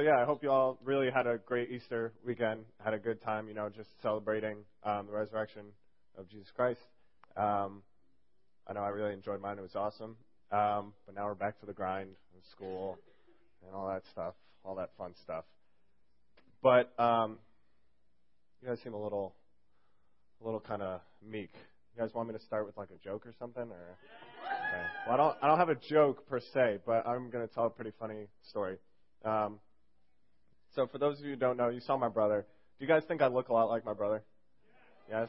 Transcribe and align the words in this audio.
so 0.00 0.04
yeah, 0.04 0.18
I 0.18 0.24
hope 0.24 0.42
you 0.42 0.50
all 0.50 0.78
really 0.82 1.10
had 1.10 1.26
a 1.26 1.36
great 1.36 1.70
Easter 1.70 2.14
weekend, 2.24 2.64
had 2.82 2.94
a 2.94 2.98
good 2.98 3.20
time, 3.20 3.48
you 3.48 3.54
know, 3.54 3.68
just 3.68 3.90
celebrating 4.00 4.56
um, 4.82 5.06
the 5.06 5.12
resurrection 5.12 5.66
of 6.16 6.26
Jesus 6.26 6.48
Christ. 6.56 6.80
Um, 7.36 7.82
I 8.66 8.72
know 8.72 8.80
I 8.80 8.88
really 8.88 9.12
enjoyed 9.12 9.42
mine; 9.42 9.58
it 9.58 9.60
was 9.60 9.76
awesome. 9.76 10.16
Um, 10.50 10.94
but 11.04 11.14
now 11.14 11.26
we're 11.26 11.34
back 11.34 11.60
to 11.60 11.66
the 11.66 11.74
grind 11.74 12.12
of 12.34 12.42
school 12.50 12.96
and 13.66 13.74
all 13.74 13.88
that 13.88 14.04
stuff, 14.10 14.32
all 14.64 14.74
that 14.76 14.88
fun 14.96 15.12
stuff. 15.22 15.44
But 16.62 16.98
um, 16.98 17.36
you 18.62 18.68
guys 18.68 18.78
seem 18.82 18.94
a 18.94 19.02
little, 19.02 19.34
a 20.40 20.44
little 20.46 20.60
kind 20.60 20.80
of 20.80 21.02
meek. 21.22 21.52
You 21.94 22.00
guys 22.00 22.14
want 22.14 22.28
me 22.28 22.34
to 22.34 22.42
start 22.42 22.64
with 22.64 22.78
like 22.78 22.88
a 22.88 23.04
joke 23.04 23.26
or 23.26 23.34
something, 23.38 23.64
or? 23.64 23.98
Okay. 24.46 24.86
Well, 25.06 25.14
I 25.14 25.16
don't, 25.18 25.36
I 25.42 25.46
don't 25.48 25.58
have 25.58 25.68
a 25.68 25.74
joke 25.90 26.26
per 26.26 26.40
se, 26.40 26.78
but 26.86 27.06
I'm 27.06 27.30
to 27.30 27.52
tell 27.54 27.66
a 27.66 27.70
pretty 27.70 27.92
funny 27.98 28.28
story. 28.48 28.78
Um, 29.26 29.58
so, 30.74 30.86
for 30.86 30.98
those 30.98 31.18
of 31.18 31.24
you 31.24 31.32
who 31.32 31.36
don't 31.36 31.56
know, 31.56 31.68
you 31.68 31.80
saw 31.80 31.96
my 31.96 32.08
brother. 32.08 32.46
Do 32.78 32.84
you 32.84 32.88
guys 32.88 33.02
think 33.06 33.22
I 33.22 33.26
look 33.26 33.48
a 33.48 33.52
lot 33.52 33.68
like 33.68 33.84
my 33.84 33.92
brother? 33.92 34.22
Yes. 35.10 35.28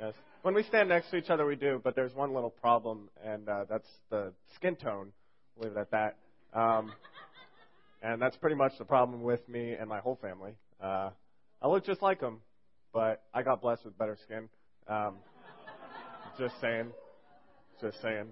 Yes. 0.00 0.14
When 0.42 0.54
we 0.54 0.62
stand 0.62 0.88
next 0.88 1.10
to 1.10 1.16
each 1.16 1.28
other, 1.28 1.44
we 1.44 1.56
do, 1.56 1.80
but 1.84 1.94
there's 1.94 2.14
one 2.14 2.32
little 2.32 2.50
problem, 2.50 3.10
and 3.22 3.46
uh, 3.48 3.64
that's 3.68 3.88
the 4.08 4.32
skin 4.54 4.76
tone. 4.76 5.12
Leave 5.58 5.72
it 5.72 5.78
at 5.78 5.90
that. 5.90 6.16
Um, 6.54 6.92
and 8.02 8.20
that's 8.20 8.36
pretty 8.36 8.56
much 8.56 8.72
the 8.78 8.84
problem 8.86 9.22
with 9.22 9.46
me 9.48 9.72
and 9.72 9.88
my 9.88 10.00
whole 10.00 10.18
family. 10.22 10.52
Uh, 10.82 11.10
I 11.60 11.68
look 11.68 11.84
just 11.84 12.00
like 12.00 12.20
him, 12.20 12.38
but 12.94 13.22
I 13.34 13.42
got 13.42 13.60
blessed 13.60 13.84
with 13.84 13.98
better 13.98 14.16
skin. 14.24 14.48
Um, 14.88 15.16
just 16.38 16.54
saying. 16.62 16.86
Just 17.82 18.00
saying. 18.00 18.28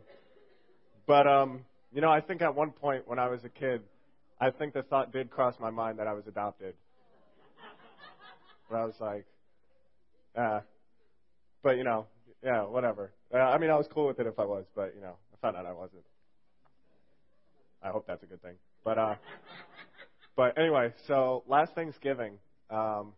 But 1.06 1.26
um, 1.26 1.66
you 1.92 2.00
know, 2.00 2.10
I 2.10 2.22
think 2.22 2.40
at 2.40 2.54
one 2.54 2.70
point 2.70 3.06
when 3.06 3.18
I 3.18 3.28
was 3.28 3.44
a 3.44 3.50
kid, 3.50 3.82
I 4.40 4.50
think 4.50 4.72
the 4.72 4.82
thought 4.82 5.12
did 5.12 5.30
cross 5.30 5.54
my 5.60 5.70
mind 5.70 5.98
that 5.98 6.06
I 6.06 6.12
was 6.12 6.26
adopted. 6.26 6.74
But 8.70 8.76
I 8.76 8.84
was 8.84 8.94
like, 9.00 9.26
uh, 10.36 10.60
but 11.62 11.76
you 11.76 11.84
know, 11.84 12.06
yeah, 12.42 12.62
whatever. 12.62 13.12
Uh, 13.34 13.38
I 13.38 13.58
mean, 13.58 13.70
I 13.70 13.76
was 13.76 13.86
cool 13.92 14.06
with 14.06 14.20
it 14.20 14.26
if 14.26 14.38
I 14.38 14.44
was, 14.44 14.64
but 14.74 14.94
you 14.94 15.00
know, 15.00 15.16
I 15.32 15.36
found 15.40 15.56
out 15.56 15.66
I 15.66 15.72
wasn't. 15.72 16.04
I 17.82 17.88
hope 17.88 18.06
that's 18.06 18.22
a 18.22 18.26
good 18.26 18.42
thing. 18.42 18.54
But 18.84 18.98
uh, 18.98 19.14
but 20.36 20.56
anyway, 20.56 20.92
so 21.08 21.42
last 21.48 21.74
Thanksgiving, 21.74 22.38
um, 22.70 23.14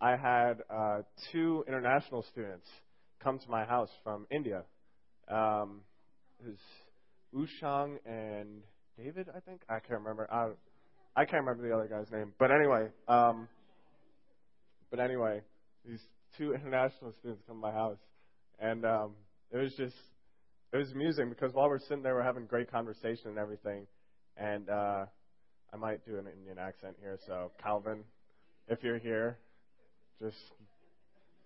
I 0.00 0.16
had 0.16 0.62
uh, 0.68 1.02
two 1.30 1.64
international 1.66 2.24
students 2.30 2.66
come 3.22 3.38
to 3.38 3.50
my 3.50 3.64
house 3.64 3.90
from 4.04 4.26
India. 4.30 4.64
Um, 5.28 5.80
it 6.40 6.48
was 6.48 7.48
Ushang 7.48 7.98
and 8.04 8.62
David, 8.96 9.28
I 9.34 9.40
think. 9.40 9.62
I 9.68 9.78
can't 9.78 10.00
remember. 10.00 10.28
I, 10.30 10.50
I 11.16 11.24
can't 11.24 11.44
remember 11.44 11.66
the 11.66 11.74
other 11.74 11.88
guy's 11.88 12.10
name. 12.10 12.32
But 12.38 12.50
anyway, 12.50 12.88
um, 13.08 13.48
but 14.90 15.00
anyway, 15.00 15.40
these 15.86 16.00
two 16.36 16.54
international 16.54 17.12
students 17.18 17.42
come 17.46 17.56
to 17.56 17.60
my 17.60 17.72
house, 17.72 17.98
and 18.58 18.84
um, 18.84 19.12
it 19.50 19.58
was 19.58 19.72
just 19.74 19.96
it 20.72 20.76
was 20.76 20.90
amusing 20.92 21.28
because 21.28 21.52
while 21.52 21.68
we're 21.68 21.78
sitting 21.78 22.02
there, 22.02 22.14
we're 22.14 22.22
having 22.22 22.46
great 22.46 22.70
conversation 22.70 23.28
and 23.28 23.38
everything, 23.38 23.86
and 24.36 24.68
uh, 24.68 25.06
I 25.72 25.76
might 25.76 26.04
do 26.04 26.18
an 26.18 26.26
Indian 26.26 26.58
accent 26.58 26.96
here. 27.00 27.18
So 27.26 27.50
Calvin, 27.62 28.04
if 28.68 28.82
you're 28.82 28.98
here, 28.98 29.38
just 30.20 30.36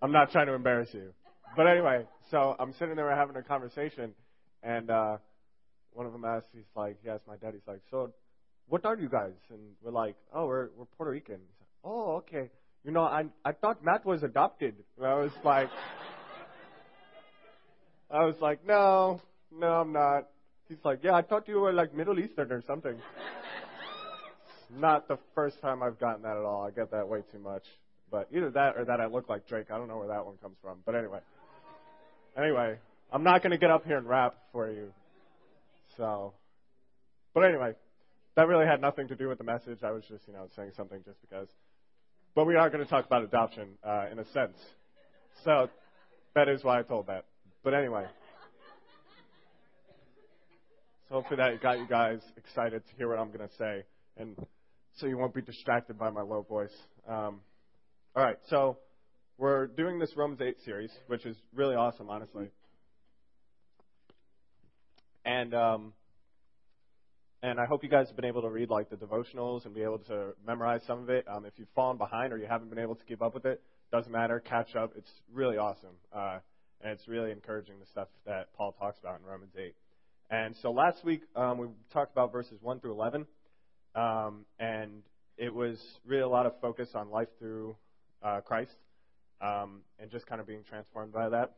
I'm 0.01 0.11
not 0.11 0.31
trying 0.31 0.47
to 0.47 0.53
embarrass 0.53 0.89
you, 0.93 1.13
but 1.55 1.67
anyway, 1.67 2.05
so 2.29 2.55
I'm 2.59 2.73
sitting 2.73 2.95
there, 2.95 3.05
we're 3.05 3.15
having 3.15 3.35
a 3.37 3.43
conversation, 3.43 4.13
and 4.63 4.89
uh, 4.89 5.17
one 5.97 6.05
of 6.05 6.13
them 6.13 6.23
asked, 6.23 6.45
he's 6.53 6.63
like, 6.75 6.97
he 7.03 7.09
asked 7.09 7.27
my 7.27 7.37
dad, 7.37 7.53
he's 7.53 7.67
like, 7.67 7.81
so 7.89 8.13
what 8.69 8.85
are 8.85 8.95
you 8.95 9.09
guys? 9.09 9.33
And 9.49 9.59
we're 9.81 9.91
like, 9.91 10.15
oh, 10.33 10.45
we're 10.45 10.69
we're 10.77 10.85
Puerto 10.97 11.11
Rican. 11.11 11.37
He's 11.37 11.59
like, 11.59 11.69
oh, 11.83 12.17
okay. 12.17 12.49
You 12.83 12.91
know, 12.91 13.01
I 13.01 13.25
I 13.43 13.53
thought 13.53 13.83
Matt 13.83 14.05
was 14.05 14.21
adopted. 14.23 14.75
And 14.97 15.07
I 15.07 15.15
was 15.15 15.31
like, 15.43 15.69
I 18.11 18.25
was 18.25 18.35
like, 18.39 18.65
no, 18.65 19.21
no, 19.51 19.67
I'm 19.67 19.91
not. 19.91 20.27
He's 20.69 20.77
like, 20.83 20.99
yeah, 21.03 21.13
I 21.13 21.23
thought 21.23 21.47
you 21.47 21.59
were 21.59 21.73
like 21.73 21.95
Middle 21.95 22.19
Eastern 22.19 22.51
or 22.51 22.61
something. 22.61 22.95
not 24.77 25.07
the 25.07 25.17
first 25.33 25.61
time 25.61 25.81
I've 25.81 25.99
gotten 25.99 26.21
that 26.23 26.37
at 26.37 26.43
all. 26.43 26.65
I 26.65 26.71
get 26.71 26.91
that 26.91 27.07
way 27.07 27.21
too 27.31 27.39
much. 27.39 27.63
But 28.11 28.27
either 28.31 28.51
that 28.51 28.77
or 28.77 28.85
that 28.85 29.01
I 29.01 29.07
look 29.07 29.29
like 29.29 29.47
Drake. 29.47 29.67
I 29.71 29.77
don't 29.77 29.87
know 29.87 29.97
where 29.97 30.09
that 30.09 30.25
one 30.25 30.35
comes 30.41 30.57
from. 30.61 30.79
But 30.85 30.95
anyway. 30.95 31.19
Anyway, 32.37 32.77
I'm 33.11 33.23
not 33.23 33.41
going 33.41 33.51
to 33.51 33.57
get 33.57 33.71
up 33.71 33.85
here 33.85 33.97
and 33.97 34.07
rap 34.07 34.35
for 34.51 34.69
you. 34.69 34.91
So, 35.97 36.33
but 37.33 37.41
anyway, 37.41 37.73
that 38.35 38.47
really 38.47 38.65
had 38.65 38.81
nothing 38.81 39.07
to 39.09 39.15
do 39.15 39.27
with 39.27 39.39
the 39.39 39.43
message. 39.43 39.79
I 39.83 39.91
was 39.91 40.03
just, 40.07 40.27
you 40.27 40.33
know, 40.33 40.47
saying 40.55 40.71
something 40.77 41.01
just 41.03 41.19
because. 41.21 41.47
But 42.35 42.45
we 42.45 42.55
are 42.55 42.69
going 42.69 42.83
to 42.83 42.89
talk 42.89 43.05
about 43.05 43.23
adoption 43.23 43.69
uh, 43.83 44.05
in 44.11 44.19
a 44.19 44.25
sense. 44.25 44.57
So 45.43 45.69
that 46.35 46.47
is 46.47 46.63
why 46.63 46.79
I 46.79 46.83
told 46.83 47.07
that. 47.07 47.25
But 47.63 47.73
anyway. 47.73 48.05
So 51.09 51.15
hopefully 51.15 51.37
that 51.37 51.61
got 51.61 51.79
you 51.79 51.87
guys 51.87 52.19
excited 52.35 52.85
to 52.85 52.95
hear 52.97 53.07
what 53.07 53.17
I'm 53.17 53.29
going 53.31 53.47
to 53.47 53.55
say, 53.55 53.83
and 54.17 54.35
so 54.97 55.07
you 55.07 55.17
won't 55.17 55.33
be 55.33 55.41
distracted 55.41 55.97
by 55.97 56.09
my 56.09 56.21
low 56.21 56.41
voice. 56.41 56.75
Um, 57.07 57.39
all 58.13 58.23
right, 58.23 58.35
so 58.49 58.77
we're 59.37 59.67
doing 59.67 59.99
this 59.99 60.11
Romans 60.17 60.41
8 60.41 60.57
series, 60.65 60.91
which 61.07 61.25
is 61.25 61.37
really 61.55 61.75
awesome, 61.75 62.09
honestly. 62.09 62.49
And 65.27 65.53
um, 65.53 65.93
and 67.43 67.59
I 67.59 67.65
hope 67.65 67.83
you 67.83 67.89
guys 67.89 68.07
have 68.07 68.15
been 68.15 68.23
able 68.23 68.43
to 68.43 68.49
read 68.49 68.69
like 68.69 68.89
the 68.89 68.95
devotionals 68.95 69.65
and 69.65 69.75
be 69.75 69.83
able 69.83 69.99
to 69.99 70.29
memorize 70.45 70.79
some 70.87 70.99
of 70.99 71.09
it. 71.09 71.25
Um, 71.27 71.43
if 71.43 71.51
you've 71.57 71.67
fallen 71.75 71.97
behind 71.97 72.31
or 72.31 72.37
you 72.37 72.47
haven't 72.47 72.69
been 72.69 72.79
able 72.79 72.95
to 72.95 73.03
keep 73.03 73.21
up 73.21 73.33
with 73.33 73.45
it, 73.45 73.61
doesn't 73.91 74.11
matter. 74.11 74.39
Catch 74.39 74.77
up. 74.77 74.93
It's 74.97 75.11
really 75.33 75.57
awesome, 75.57 75.95
uh, 76.15 76.39
and 76.81 76.93
it's 76.93 77.09
really 77.09 77.31
encouraging 77.31 77.75
the 77.81 77.85
stuff 77.87 78.07
that 78.25 78.53
Paul 78.55 78.71
talks 78.79 78.99
about 78.99 79.19
in 79.19 79.25
Romans 79.25 79.51
8. 79.57 79.75
And 80.29 80.55
so 80.61 80.71
last 80.71 81.03
week 81.03 81.23
um, 81.35 81.57
we 81.57 81.67
talked 81.91 82.13
about 82.13 82.31
verses 82.31 82.57
1 82.61 82.79
through 82.79 82.93
11, 82.93 83.25
um, 83.95 84.45
and 84.59 85.03
it 85.37 85.53
was 85.53 85.77
really 86.05 86.23
a 86.23 86.29
lot 86.29 86.45
of 86.45 86.53
focus 86.61 86.87
on 86.95 87.11
life 87.11 87.29
through 87.37 87.75
uh, 88.23 88.39
Christ 88.39 88.75
um, 89.41 89.81
and 89.99 90.09
just 90.09 90.25
kind 90.25 90.39
of 90.39 90.47
being 90.47 90.63
transformed 90.63 91.11
by 91.11 91.27
that. 91.27 91.51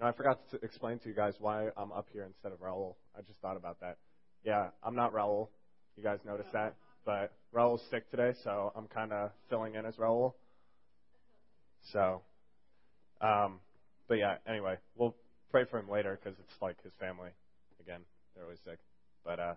Now, 0.00 0.08
I 0.08 0.12
forgot 0.12 0.40
to 0.50 0.58
explain 0.62 0.98
to 1.00 1.08
you 1.08 1.14
guys 1.14 1.34
why 1.38 1.68
I'm 1.76 1.92
up 1.92 2.06
here 2.10 2.24
instead 2.24 2.52
of 2.52 2.60
Raul. 2.60 2.94
I 3.16 3.20
just 3.20 3.38
thought 3.40 3.58
about 3.58 3.80
that. 3.80 3.98
Yeah, 4.44 4.68
I'm 4.82 4.96
not 4.96 5.12
Raul. 5.12 5.48
You 5.96 6.02
guys 6.02 6.20
noticed 6.24 6.52
that? 6.54 6.74
But 7.04 7.32
Raul's 7.54 7.82
sick 7.90 8.10
today, 8.10 8.32
so 8.42 8.72
I'm 8.74 8.86
kind 8.86 9.12
of 9.12 9.30
filling 9.50 9.74
in 9.74 9.84
as 9.84 9.96
Raul. 9.96 10.32
So, 11.92 12.22
um, 13.20 13.60
but 14.08 14.14
yeah, 14.14 14.36
anyway, 14.48 14.76
we'll 14.96 15.14
pray 15.50 15.64
for 15.70 15.78
him 15.78 15.90
later 15.90 16.18
because 16.22 16.38
it's 16.38 16.62
like 16.62 16.82
his 16.82 16.92
family. 16.98 17.30
Again, 17.82 18.00
they're 18.34 18.44
always 18.44 18.60
sick. 18.64 18.78
But, 19.22 19.38
uh, 19.38 19.54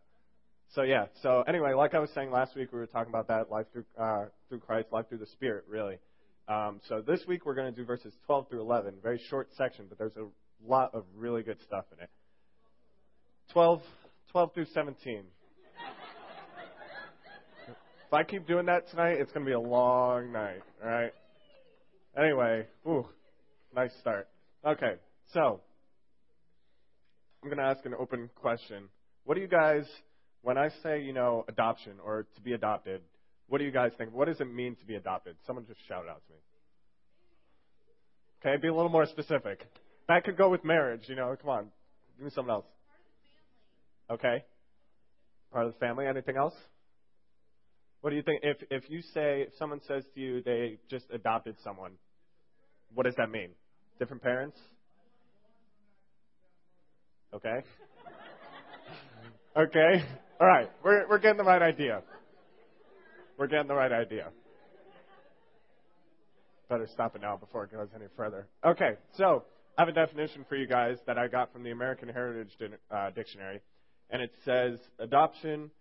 so 0.76 0.82
yeah, 0.82 1.06
so 1.22 1.44
anyway, 1.48 1.74
like 1.74 1.94
I 1.94 2.00
was 2.00 2.10
saying 2.14 2.32
last 2.32 2.54
week, 2.54 2.74
we 2.74 2.80
were 2.80 2.88
talking 2.88 3.12
about 3.12 3.30
that 3.30 3.50
life 3.50 3.68
through, 3.72 3.86
uh, 3.98 4.26
through 4.50 4.60
Christ, 4.60 4.88
life 4.92 5.08
through 5.08 5.20
the 5.20 5.28
Spirit, 5.28 5.64
really. 5.70 6.00
Um, 6.48 6.82
so 6.90 7.02
this 7.06 7.22
week 7.28 7.46
we're 7.46 7.56
going 7.56 7.74
to 7.74 7.78
do 7.78 7.86
verses 7.86 8.14
12 8.26 8.50
through 8.50 8.62
11. 8.62 8.96
Very 9.02 9.22
short 9.30 9.50
section, 9.58 9.86
but 9.88 9.98
there's 9.98 10.16
a 10.18 10.28
lot 10.68 10.94
of 10.94 11.06
really 11.16 11.42
good 11.42 11.58
stuff 11.66 11.86
in 11.96 12.04
it. 12.04 12.10
12, 13.54 13.82
12 14.32 14.54
through 14.54 14.66
17. 14.74 15.24
if 17.68 18.14
I 18.14 18.24
keep 18.24 18.46
doing 18.46 18.66
that 18.66 18.90
tonight, 18.90 19.18
it's 19.20 19.32
going 19.32 19.46
to 19.46 19.50
be 19.50 19.54
a 19.54 19.60
long 19.60 20.32
night. 20.34 20.62
All 20.84 20.90
right. 20.90 21.14
Anyway, 22.18 22.68
ooh, 22.88 23.08
nice 23.74 23.92
start. 24.02 24.28
Okay, 24.66 24.96
so 25.34 25.62
I'm 27.42 27.50
going 27.50 27.58
to 27.58 27.64
ask 27.64 27.86
an 27.86 27.94
open 27.98 28.30
question. 28.36 28.90
What 29.24 29.36
do 29.36 29.42
you 29.42 29.48
guys, 29.48 29.86
when 30.42 30.58
I 30.58 30.70
say, 30.84 31.02
you 31.02 31.14
know, 31.14 31.46
adoption 31.48 31.94
or 32.04 32.28
to 32.36 32.42
be 32.42 32.54
adopted, 32.54 33.02
what 33.48 33.58
do 33.60 33.66
you 33.66 33.72
guys 33.72 33.92
think? 33.98 34.14
What 34.14 34.28
does 34.28 34.40
it 34.40 34.52
mean 34.52 34.76
to 34.78 34.86
be 34.86 34.96
adopted? 34.96 35.36
Someone 35.46 35.66
just 35.68 35.80
shout 35.88 36.08
out 36.08 36.22
to 36.28 36.34
me. 36.34 36.40
Okay, 38.42 38.62
be 38.62 38.68
a 38.68 38.74
little 38.74 38.92
more 38.92 39.06
specific. 39.06 39.66
That 40.08 40.26
could 40.26 40.38
go 40.38 40.50
with 40.50 40.66
marriage, 40.66 41.04
you 41.08 41.16
know. 41.16 41.36
Come 41.40 41.50
on, 41.50 41.68
give 42.18 42.26
me 42.26 42.32
something 42.34 42.52
else. 42.52 42.66
Okay, 44.12 44.44
part 45.52 45.66
of 45.66 45.74
the 45.74 45.80
family. 45.80 46.06
Anything 46.06 46.36
else? 46.36 46.54
What 48.02 48.10
do 48.10 48.18
you 48.18 48.22
think? 48.22 48.42
If 48.44 48.58
if 48.70 48.90
you 48.90 49.02
say 49.14 49.44
if 49.48 49.54
someone 49.58 49.80
says 49.88 50.04
to 50.14 50.20
you 50.20 50.42
they 50.44 50.78
just 50.90 51.06
adopted 51.14 51.56
someone, 51.64 51.94
what 52.94 53.06
does 53.06 53.16
that 53.16 53.30
mean? 53.30 53.52
Different 53.98 54.22
parents? 54.22 54.60
Okay. 57.34 57.64
okay. 59.58 60.04
All 60.42 60.48
right. 60.48 60.70
We're 60.84 61.08
we're 61.08 61.20
getting 61.20 61.38
the 61.38 61.46
right 61.46 61.62
idea. 61.62 62.02
We're 63.44 63.48
getting 63.48 63.68
the 63.68 63.76
right 63.76 63.92
idea. 63.92 64.30
Better 66.70 66.88
stop 66.94 67.14
it 67.14 67.22
now 67.22 67.36
before 67.36 67.66
it 67.66 67.74
goes 67.74 67.90
any 67.94 68.06
further. 68.16 68.48
Okay, 68.66 68.92
so 69.18 69.44
I 69.78 69.82
have 69.82 69.90
a 69.90 69.92
definition 69.92 70.46
for 70.48 70.56
you 70.56 70.66
guys 70.66 70.96
that 71.08 71.18
I 71.18 71.28
got 71.28 71.52
from 71.52 71.64
the 71.64 71.72
American 71.72 72.08
Heritage 72.08 72.54
uh, 72.90 73.10
Dictionary, 73.10 73.60
and 74.10 74.22
it 74.22 74.32
says 74.46 74.80
adoption 74.98 75.72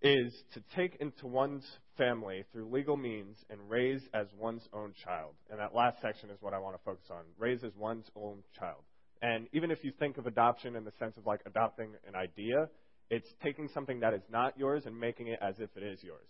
is 0.00 0.32
to 0.54 0.62
take 0.74 0.96
into 1.02 1.26
one's 1.26 1.66
family 1.98 2.44
through 2.50 2.70
legal 2.70 2.96
means 2.96 3.36
and 3.50 3.60
raise 3.68 4.00
as 4.14 4.28
one's 4.38 4.66
own 4.72 4.94
child. 5.04 5.34
And 5.50 5.60
that 5.60 5.74
last 5.74 6.00
section 6.00 6.30
is 6.30 6.38
what 6.40 6.54
I 6.54 6.58
want 6.60 6.76
to 6.76 6.82
focus 6.82 7.04
on 7.10 7.24
raise 7.38 7.62
as 7.62 7.72
one's 7.76 8.06
own 8.16 8.38
child. 8.58 8.80
And 9.20 9.48
even 9.52 9.70
if 9.70 9.84
you 9.84 9.92
think 9.98 10.16
of 10.16 10.26
adoption 10.26 10.76
in 10.76 10.84
the 10.84 10.92
sense 10.98 11.18
of 11.18 11.26
like 11.26 11.40
adopting 11.44 11.90
an 12.08 12.14
idea, 12.14 12.70
it's 13.10 13.28
taking 13.44 13.68
something 13.74 14.00
that 14.00 14.14
is 14.14 14.22
not 14.32 14.58
yours 14.58 14.84
and 14.86 14.98
making 14.98 15.26
it 15.26 15.40
as 15.42 15.56
if 15.58 15.68
it 15.76 15.82
is 15.82 16.02
yours. 16.02 16.24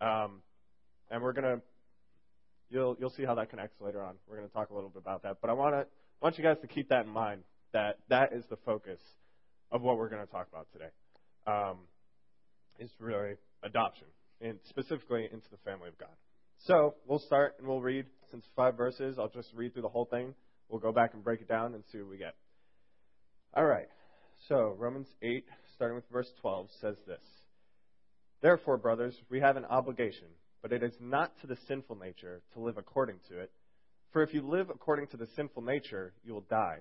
Um, 0.00 0.42
and 1.10 1.22
we're 1.22 1.32
gonna, 1.32 1.60
you'll 2.70 2.96
you'll 2.98 3.10
see 3.10 3.24
how 3.24 3.34
that 3.36 3.50
connects 3.50 3.80
later 3.80 4.02
on. 4.02 4.14
We're 4.28 4.36
gonna 4.36 4.48
talk 4.48 4.70
a 4.70 4.74
little 4.74 4.90
bit 4.90 5.02
about 5.02 5.22
that. 5.22 5.38
But 5.40 5.50
I 5.50 5.54
want 5.54 5.74
to 5.74 5.86
want 6.20 6.38
you 6.38 6.44
guys 6.44 6.56
to 6.62 6.68
keep 6.68 6.88
that 6.90 7.06
in 7.06 7.12
mind. 7.12 7.42
That 7.72 7.98
that 8.08 8.32
is 8.32 8.44
the 8.48 8.56
focus 8.64 9.00
of 9.70 9.82
what 9.82 9.98
we're 9.98 10.08
going 10.08 10.24
to 10.24 10.32
talk 10.32 10.48
about 10.50 10.66
today. 10.72 10.88
Um, 11.46 11.78
is 12.78 12.90
really 12.98 13.34
adoption, 13.62 14.06
and 14.40 14.58
specifically 14.68 15.28
into 15.32 15.46
the 15.50 15.58
family 15.64 15.88
of 15.88 15.98
God. 15.98 16.08
So 16.66 16.94
we'll 17.06 17.18
start 17.18 17.56
and 17.58 17.66
we'll 17.66 17.80
read. 17.80 18.06
Since 18.30 18.44
five 18.54 18.76
verses, 18.76 19.16
I'll 19.18 19.30
just 19.30 19.48
read 19.54 19.72
through 19.72 19.82
the 19.82 19.88
whole 19.88 20.04
thing. 20.04 20.34
We'll 20.68 20.80
go 20.80 20.92
back 20.92 21.14
and 21.14 21.24
break 21.24 21.40
it 21.40 21.48
down 21.48 21.74
and 21.74 21.82
see 21.90 21.98
what 21.98 22.10
we 22.10 22.18
get. 22.18 22.34
All 23.54 23.64
right. 23.64 23.88
So 24.48 24.76
Romans 24.78 25.08
8, 25.22 25.46
starting 25.74 25.96
with 25.96 26.04
verse 26.12 26.30
12, 26.42 26.68
says 26.80 26.96
this. 27.06 27.22
Therefore, 28.40 28.76
brothers, 28.76 29.14
we 29.30 29.40
have 29.40 29.56
an 29.56 29.64
obligation, 29.64 30.28
but 30.62 30.72
it 30.72 30.82
is 30.82 30.94
not 31.00 31.32
to 31.40 31.46
the 31.46 31.58
sinful 31.66 31.96
nature 31.96 32.40
to 32.54 32.60
live 32.60 32.78
according 32.78 33.16
to 33.28 33.40
it. 33.40 33.50
For 34.12 34.22
if 34.22 34.32
you 34.32 34.42
live 34.42 34.70
according 34.70 35.08
to 35.08 35.16
the 35.16 35.28
sinful 35.36 35.62
nature, 35.62 36.12
you 36.24 36.32
will 36.32 36.44
die. 36.48 36.78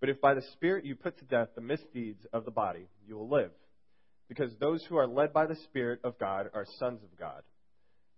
But 0.00 0.08
if 0.08 0.20
by 0.20 0.34
the 0.34 0.44
Spirit 0.52 0.84
you 0.84 0.94
put 0.94 1.18
to 1.18 1.24
death 1.24 1.48
the 1.54 1.60
misdeeds 1.60 2.24
of 2.32 2.44
the 2.44 2.50
body, 2.50 2.88
you 3.06 3.16
will 3.16 3.28
live 3.28 3.50
because 4.28 4.52
those 4.58 4.84
who 4.84 4.96
are 4.96 5.06
led 5.06 5.32
by 5.32 5.46
the 5.46 5.56
Spirit 5.56 6.00
of 6.04 6.18
God 6.18 6.50
are 6.52 6.66
sons 6.78 7.00
of 7.02 7.18
God. 7.18 7.42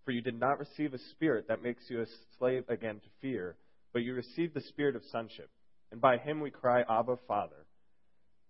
For 0.04 0.12
you 0.12 0.20
did 0.22 0.38
not 0.38 0.58
receive 0.58 0.94
a 0.94 0.98
spirit 1.10 1.48
that 1.48 1.62
makes 1.62 1.82
you 1.88 2.00
a 2.00 2.06
slave 2.38 2.64
again 2.68 2.94
to 2.96 3.08
fear, 3.20 3.56
but 3.92 4.02
you 4.02 4.14
received 4.14 4.54
the 4.54 4.62
spirit 4.62 4.96
of 4.96 5.02
sonship, 5.12 5.50
and 5.92 6.00
by 6.00 6.16
him 6.16 6.40
we 6.40 6.50
cry, 6.50 6.82
Abba, 6.88 7.18
Father. 7.28 7.66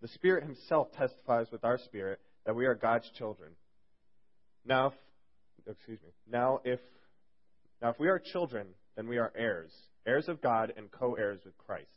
The 0.00 0.08
Spirit 0.08 0.44
himself 0.44 0.92
testifies 0.92 1.48
with 1.50 1.64
our 1.64 1.78
spirit 1.78 2.20
that 2.46 2.54
we 2.54 2.66
are 2.66 2.76
God's 2.76 3.10
children. 3.18 3.50
Now, 4.68 4.88
if, 4.88 4.92
excuse 5.66 5.98
me. 6.02 6.10
Now, 6.30 6.60
if 6.64 6.78
now 7.80 7.90
if 7.90 7.98
we 7.98 8.08
are 8.08 8.20
children, 8.32 8.66
then 8.96 9.08
we 9.08 9.16
are 9.16 9.32
heirs, 9.34 9.72
heirs 10.06 10.28
of 10.28 10.42
God 10.42 10.72
and 10.76 10.90
co-heirs 10.90 11.40
with 11.44 11.56
Christ. 11.56 11.88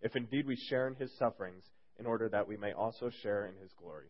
If 0.00 0.14
indeed 0.14 0.46
we 0.46 0.56
share 0.56 0.86
in 0.86 0.94
his 0.94 1.10
sufferings, 1.18 1.64
in 1.98 2.06
order 2.06 2.28
that 2.28 2.48
we 2.48 2.56
may 2.56 2.72
also 2.72 3.10
share 3.22 3.46
in 3.46 3.54
his 3.60 3.70
glory. 3.78 4.06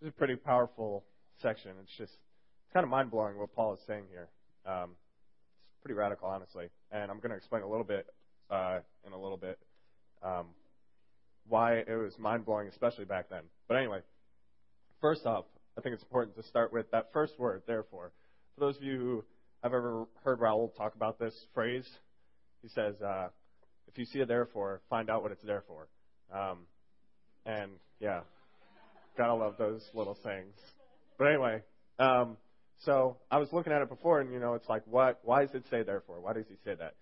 This 0.00 0.08
is 0.08 0.14
a 0.14 0.18
pretty 0.18 0.36
powerful 0.36 1.04
section. 1.40 1.70
It's 1.82 1.96
just 1.96 2.12
it's 2.12 2.72
kind 2.72 2.82
of 2.82 2.90
mind 2.90 3.10
blowing 3.10 3.38
what 3.38 3.54
Paul 3.54 3.74
is 3.74 3.80
saying 3.86 4.04
here. 4.10 4.28
Um, 4.66 4.90
it's 4.90 5.82
pretty 5.82 5.94
radical, 5.94 6.28
honestly, 6.28 6.66
and 6.90 7.10
I'm 7.10 7.18
going 7.18 7.30
to 7.30 7.36
explain 7.36 7.62
a 7.62 7.68
little 7.68 7.84
bit 7.84 8.06
uh, 8.50 8.80
in 9.06 9.12
a 9.12 9.20
little 9.20 9.36
bit 9.36 9.58
um, 10.22 10.46
why 11.46 11.74
it 11.74 11.88
was 11.88 12.18
mind 12.18 12.44
blowing, 12.46 12.68
especially 12.68 13.04
back 13.04 13.28
then. 13.28 13.42
But 13.68 13.76
anyway, 13.76 14.00
first 15.00 15.24
off, 15.26 15.44
I 15.76 15.80
think 15.80 15.94
it's 15.94 16.02
important 16.02 16.36
to 16.36 16.42
start 16.44 16.72
with 16.72 16.90
that 16.92 17.12
first 17.12 17.38
word, 17.38 17.62
therefore. 17.66 18.12
For 18.54 18.60
those 18.60 18.76
of 18.76 18.82
you 18.82 18.98
who 18.98 19.24
have 19.62 19.74
ever 19.74 20.06
heard 20.22 20.40
Raul 20.40 20.74
talk 20.76 20.94
about 20.94 21.18
this 21.18 21.34
phrase, 21.52 21.88
he 22.62 22.68
says, 22.68 23.00
uh, 23.02 23.28
"If 23.88 23.98
you 23.98 24.04
see 24.04 24.20
a 24.20 24.26
therefore, 24.26 24.80
find 24.88 25.10
out 25.10 25.22
what 25.22 25.32
it's 25.32 25.42
there 25.42 25.62
for." 25.66 25.88
Um, 26.32 26.66
and 27.44 27.72
yeah, 27.98 28.22
Gotta 29.16 29.34
love 29.34 29.54
those 29.58 29.82
little 29.94 30.16
things. 30.24 30.54
But 31.18 31.28
anyway, 31.28 31.62
um, 32.00 32.36
so 32.84 33.18
I 33.30 33.38
was 33.38 33.48
looking 33.52 33.72
at 33.72 33.80
it 33.80 33.88
before, 33.88 34.20
and 34.20 34.32
you 34.32 34.40
know, 34.40 34.54
it's 34.54 34.68
like, 34.68 34.82
what? 34.86 35.20
Why 35.22 35.44
does 35.44 35.54
it 35.54 35.64
say 35.70 35.84
therefore? 35.84 36.20
Why 36.20 36.32
does 36.32 36.46
he 36.48 36.56
say 36.64 36.74
that? 36.74 36.94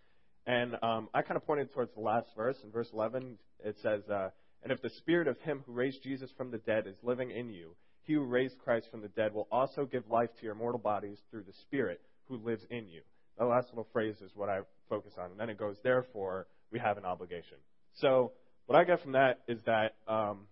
And 0.47 0.77
um, 0.83 1.09
I 1.15 1.23
kind 1.23 1.37
of 1.37 1.47
pointed 1.47 1.73
towards 1.73 1.95
the 1.95 2.03
last 2.03 2.27
verse. 2.37 2.57
In 2.63 2.71
verse 2.71 2.89
11, 2.93 3.39
it 3.65 3.77
says, 3.83 4.03
uh, 4.11 4.29
"And 4.63 4.73
if 4.73 4.83
the 4.83 4.91
spirit 4.99 5.27
of 5.27 5.39
him 5.41 5.63
who 5.65 5.73
raised 5.73 6.03
Jesus 6.03 6.31
from 6.37 6.51
the 6.51 6.59
dead 6.59 6.87
is 6.87 6.97
living 7.03 7.31
in 7.31 7.49
you, 7.49 7.75
he 8.05 8.15
who 8.15 8.23
raised 8.23 8.59
Christ 8.59 8.91
from 8.91 9.01
the 9.01 9.09
dead 9.09 9.33
will 9.33 9.49
also 9.51 9.85
give 9.85 10.09
life 10.09 10.31
to 10.39 10.45
your 10.45 10.55
mortal 10.55 10.81
bodies 10.81 11.19
through 11.31 11.43
the 11.43 11.53
Spirit 11.63 12.01
who 12.29 12.37
lives 12.37 12.65
in 12.71 12.89
you." 12.89 13.03
That 13.39 13.47
last 13.47 13.69
little 13.69 13.89
phrase 13.93 14.21
is 14.21 14.31
what 14.35 14.49
I 14.49 14.61
focus 14.89 15.15
on, 15.19 15.31
and 15.31 15.41
then 15.41 15.51
it 15.51 15.59
goes, 15.59 15.77
"Therefore, 15.83 16.47
we 16.71 16.79
have 16.79 16.99
an 16.99 17.05
obligation." 17.05 17.59
So 17.95 18.33
what 18.67 18.79
I 18.79 18.85
get 18.85 19.01
from 19.03 19.13
that 19.13 19.41
is 19.49 19.63
that 19.65 19.97
um, 20.07 20.47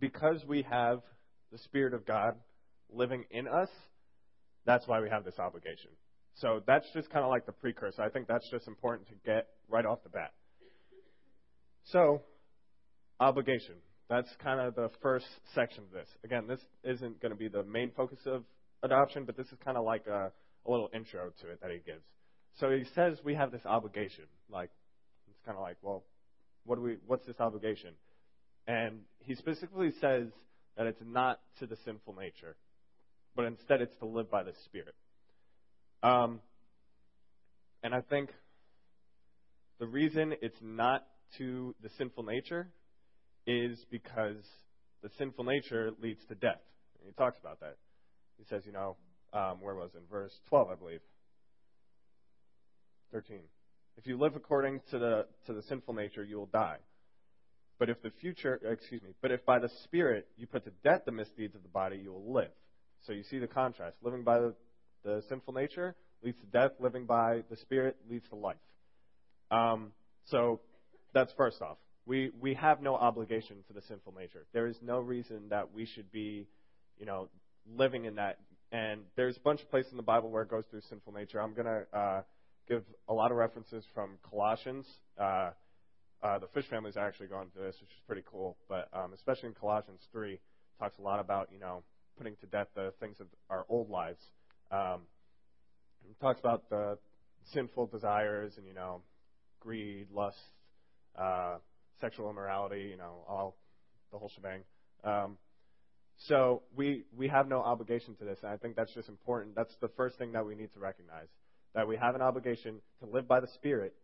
because 0.00 0.44
we 0.46 0.62
have 0.62 1.02
the 1.50 1.58
Spirit 1.58 1.94
of 1.94 2.06
God 2.06 2.36
living 2.90 3.24
in 3.30 3.48
us, 3.48 3.70
that's 4.64 4.86
why 4.86 5.00
we 5.00 5.08
have 5.08 5.24
this 5.24 5.38
obligation. 5.38 5.90
So 6.34 6.62
that's 6.66 6.86
just 6.92 7.10
kind 7.10 7.24
of 7.24 7.30
like 7.30 7.46
the 7.46 7.52
precursor. 7.52 8.02
I 8.02 8.10
think 8.10 8.28
that's 8.28 8.48
just 8.50 8.68
important 8.68 9.08
to 9.08 9.14
get 9.24 9.48
right 9.68 9.84
off 9.84 10.02
the 10.02 10.08
bat. 10.08 10.32
So, 11.84 12.22
obligation. 13.18 13.74
That's 14.08 14.28
kind 14.42 14.60
of 14.60 14.74
the 14.74 14.90
first 15.02 15.26
section 15.54 15.84
of 15.84 15.90
this. 15.90 16.08
Again, 16.24 16.46
this 16.46 16.60
isn't 16.82 17.20
going 17.20 17.32
to 17.32 17.38
be 17.38 17.48
the 17.48 17.62
main 17.62 17.90
focus 17.94 18.18
of 18.26 18.44
adoption, 18.82 19.24
but 19.24 19.36
this 19.36 19.46
is 19.48 19.58
kind 19.64 19.76
of 19.76 19.84
like 19.84 20.06
a, 20.06 20.32
a 20.66 20.70
little 20.70 20.88
intro 20.94 21.30
to 21.42 21.50
it 21.50 21.60
that 21.60 21.70
he 21.70 21.78
gives. 21.84 22.04
So 22.58 22.70
he 22.70 22.84
says 22.94 23.18
we 23.22 23.34
have 23.34 23.52
this 23.52 23.64
obligation. 23.66 24.24
Like, 24.50 24.70
it's 25.28 25.38
kind 25.44 25.56
of 25.56 25.62
like, 25.62 25.76
well, 25.82 26.04
what 26.64 26.76
do 26.76 26.82
we? 26.82 26.96
What's 27.06 27.26
this 27.26 27.38
obligation? 27.38 27.90
And 28.66 29.00
he 29.20 29.34
specifically 29.34 29.92
says 30.00 30.28
that 30.76 30.86
it's 30.86 31.00
not 31.04 31.40
to 31.58 31.66
the 31.66 31.76
sinful 31.84 32.14
nature, 32.14 32.56
but 33.36 33.44
instead 33.44 33.80
it's 33.80 33.96
to 33.98 34.06
live 34.06 34.30
by 34.30 34.42
the 34.42 34.52
Spirit. 34.64 34.94
Um, 36.02 36.40
and 37.82 37.94
I 37.94 38.00
think 38.00 38.30
the 39.78 39.86
reason 39.86 40.34
it's 40.42 40.58
not 40.62 41.06
to 41.38 41.74
the 41.82 41.90
sinful 41.98 42.24
nature 42.24 42.68
is 43.46 43.84
because 43.90 44.36
the 45.02 45.10
sinful 45.18 45.44
nature 45.44 45.92
leads 46.02 46.24
to 46.26 46.34
death. 46.34 46.60
And 46.98 47.06
he 47.06 47.12
talks 47.12 47.38
about 47.38 47.60
that. 47.60 47.76
He 48.36 48.44
says, 48.44 48.62
you 48.66 48.72
know, 48.72 48.96
um, 49.32 49.60
where 49.60 49.74
was 49.74 49.90
it? 49.94 49.98
In 49.98 50.04
verse 50.10 50.32
12, 50.48 50.70
I 50.70 50.74
believe. 50.74 51.00
13. 53.12 53.38
If 53.96 54.06
you 54.06 54.18
live 54.18 54.36
according 54.36 54.80
to 54.90 54.98
the, 54.98 55.26
to 55.46 55.52
the 55.52 55.62
sinful 55.62 55.94
nature, 55.94 56.22
you 56.22 56.36
will 56.36 56.46
die. 56.46 56.78
But 57.78 57.90
if 57.90 58.02
the 58.02 58.10
future, 58.20 58.60
excuse 58.64 59.02
me, 59.02 59.10
but 59.22 59.30
if 59.30 59.44
by 59.44 59.58
the 59.58 59.70
Spirit 59.84 60.26
you 60.36 60.46
put 60.46 60.64
to 60.64 60.72
death 60.82 61.02
the 61.06 61.12
misdeeds 61.12 61.54
of 61.54 61.62
the 61.62 61.68
body, 61.68 61.96
you 61.96 62.12
will 62.12 62.32
live. 62.32 62.50
So 63.06 63.12
you 63.12 63.22
see 63.22 63.38
the 63.38 63.46
contrast. 63.46 63.96
Living 64.02 64.24
by 64.24 64.40
the, 64.40 64.54
the 65.04 65.22
sinful 65.28 65.54
nature 65.54 65.94
leads 66.22 66.38
to 66.40 66.46
death. 66.46 66.72
Living 66.80 67.06
by 67.06 67.42
the 67.50 67.56
Spirit 67.56 67.96
leads 68.10 68.28
to 68.30 68.36
life. 68.36 68.56
Um, 69.50 69.92
so 70.26 70.60
that's 71.14 71.32
first 71.36 71.62
off. 71.62 71.78
We 72.08 72.30
we 72.40 72.54
have 72.54 72.80
no 72.80 72.94
obligation 72.96 73.56
to 73.66 73.74
the 73.74 73.82
sinful 73.82 74.14
nature. 74.18 74.46
There 74.54 74.66
is 74.66 74.76
no 74.80 74.98
reason 74.98 75.50
that 75.50 75.74
we 75.74 75.84
should 75.84 76.10
be, 76.10 76.48
you 76.98 77.04
know, 77.04 77.28
living 77.76 78.06
in 78.06 78.14
that. 78.14 78.38
And 78.72 79.02
there's 79.14 79.36
a 79.36 79.40
bunch 79.40 79.60
of 79.60 79.70
places 79.70 79.92
in 79.92 79.98
the 79.98 80.02
Bible 80.02 80.30
where 80.30 80.42
it 80.42 80.48
goes 80.48 80.64
through 80.70 80.80
sinful 80.88 81.12
nature. 81.12 81.40
I'm 81.40 81.52
going 81.52 81.66
to 81.66 81.98
uh, 81.98 82.22
give 82.66 82.82
a 83.08 83.12
lot 83.12 83.30
of 83.30 83.36
references 83.36 83.84
from 83.94 84.12
Colossians. 84.28 84.86
Uh, 85.20 85.50
uh, 86.22 86.38
the 86.38 86.46
fish 86.54 86.64
family's 86.70 86.96
actually 86.96 87.26
gone 87.26 87.48
through 87.52 87.64
this, 87.64 87.76
which 87.78 87.90
is 87.90 88.02
pretty 88.06 88.22
cool. 88.30 88.56
But 88.70 88.88
um, 88.94 89.12
especially 89.12 89.50
in 89.50 89.54
Colossians 89.54 90.00
3, 90.10 90.38
talks 90.78 90.98
a 90.98 91.02
lot 91.02 91.20
about 91.20 91.50
you 91.52 91.60
know 91.60 91.82
putting 92.16 92.36
to 92.36 92.46
death 92.46 92.68
the 92.74 92.94
things 93.00 93.20
of 93.20 93.26
our 93.50 93.66
old 93.68 93.90
lives. 93.90 94.20
Um, 94.70 95.02
it 96.08 96.18
talks 96.22 96.40
about 96.40 96.70
the 96.70 96.96
sinful 97.52 97.86
desires 97.88 98.54
and 98.56 98.66
you 98.66 98.72
know 98.72 99.02
greed, 99.60 100.06
lust, 100.10 100.38
uh, 101.18 101.56
sexual 102.00 102.30
immorality, 102.30 102.88
you 102.90 102.96
know 102.96 103.24
all 103.28 103.56
the 104.12 104.18
whole 104.18 104.30
shebang. 104.34 104.60
Um, 105.04 105.36
so 106.26 106.62
we 106.76 107.04
we 107.16 107.28
have 107.28 107.48
no 107.48 107.60
obligation 107.60 108.14
to 108.16 108.24
this, 108.24 108.38
and 108.42 108.50
I 108.50 108.56
think 108.56 108.76
that's 108.76 108.92
just 108.94 109.08
important. 109.08 109.54
That's 109.54 109.74
the 109.80 109.88
first 109.96 110.18
thing 110.18 110.32
that 110.32 110.44
we 110.44 110.54
need 110.54 110.72
to 110.74 110.80
recognize 110.80 111.28
that 111.74 111.86
we 111.86 111.96
have 111.96 112.14
an 112.14 112.22
obligation 112.22 112.80
to 113.00 113.06
live 113.06 113.28
by 113.28 113.40
the 113.40 113.46
Spirit 113.54 113.94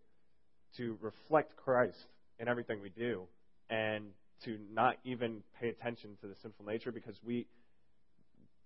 to 0.77 0.99
reflect 1.01 1.57
Christ 1.57 2.07
in 2.39 2.49
everything 2.49 2.81
we 2.83 2.91
do 2.91 3.23
and 3.71 4.07
to 4.45 4.59
not 4.73 4.97
even 5.05 5.43
pay 5.61 5.69
attention 5.69 6.11
to 6.21 6.27
the 6.27 6.35
sinful 6.43 6.67
nature 6.67 6.93
because 6.93 7.17
we 7.25 7.47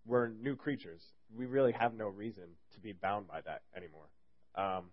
we're 0.07 0.29
new 0.29 0.57
creatures. 0.57 1.03
We 1.37 1.47
really 1.47 1.73
have 1.73 1.95
no 1.95 2.09
reason 2.09 2.45
to 2.75 2.81
be 2.81 2.93
bound 2.93 3.29
by 3.29 3.41
that 3.43 3.63
anymore. 3.77 4.07
Um, 4.55 4.87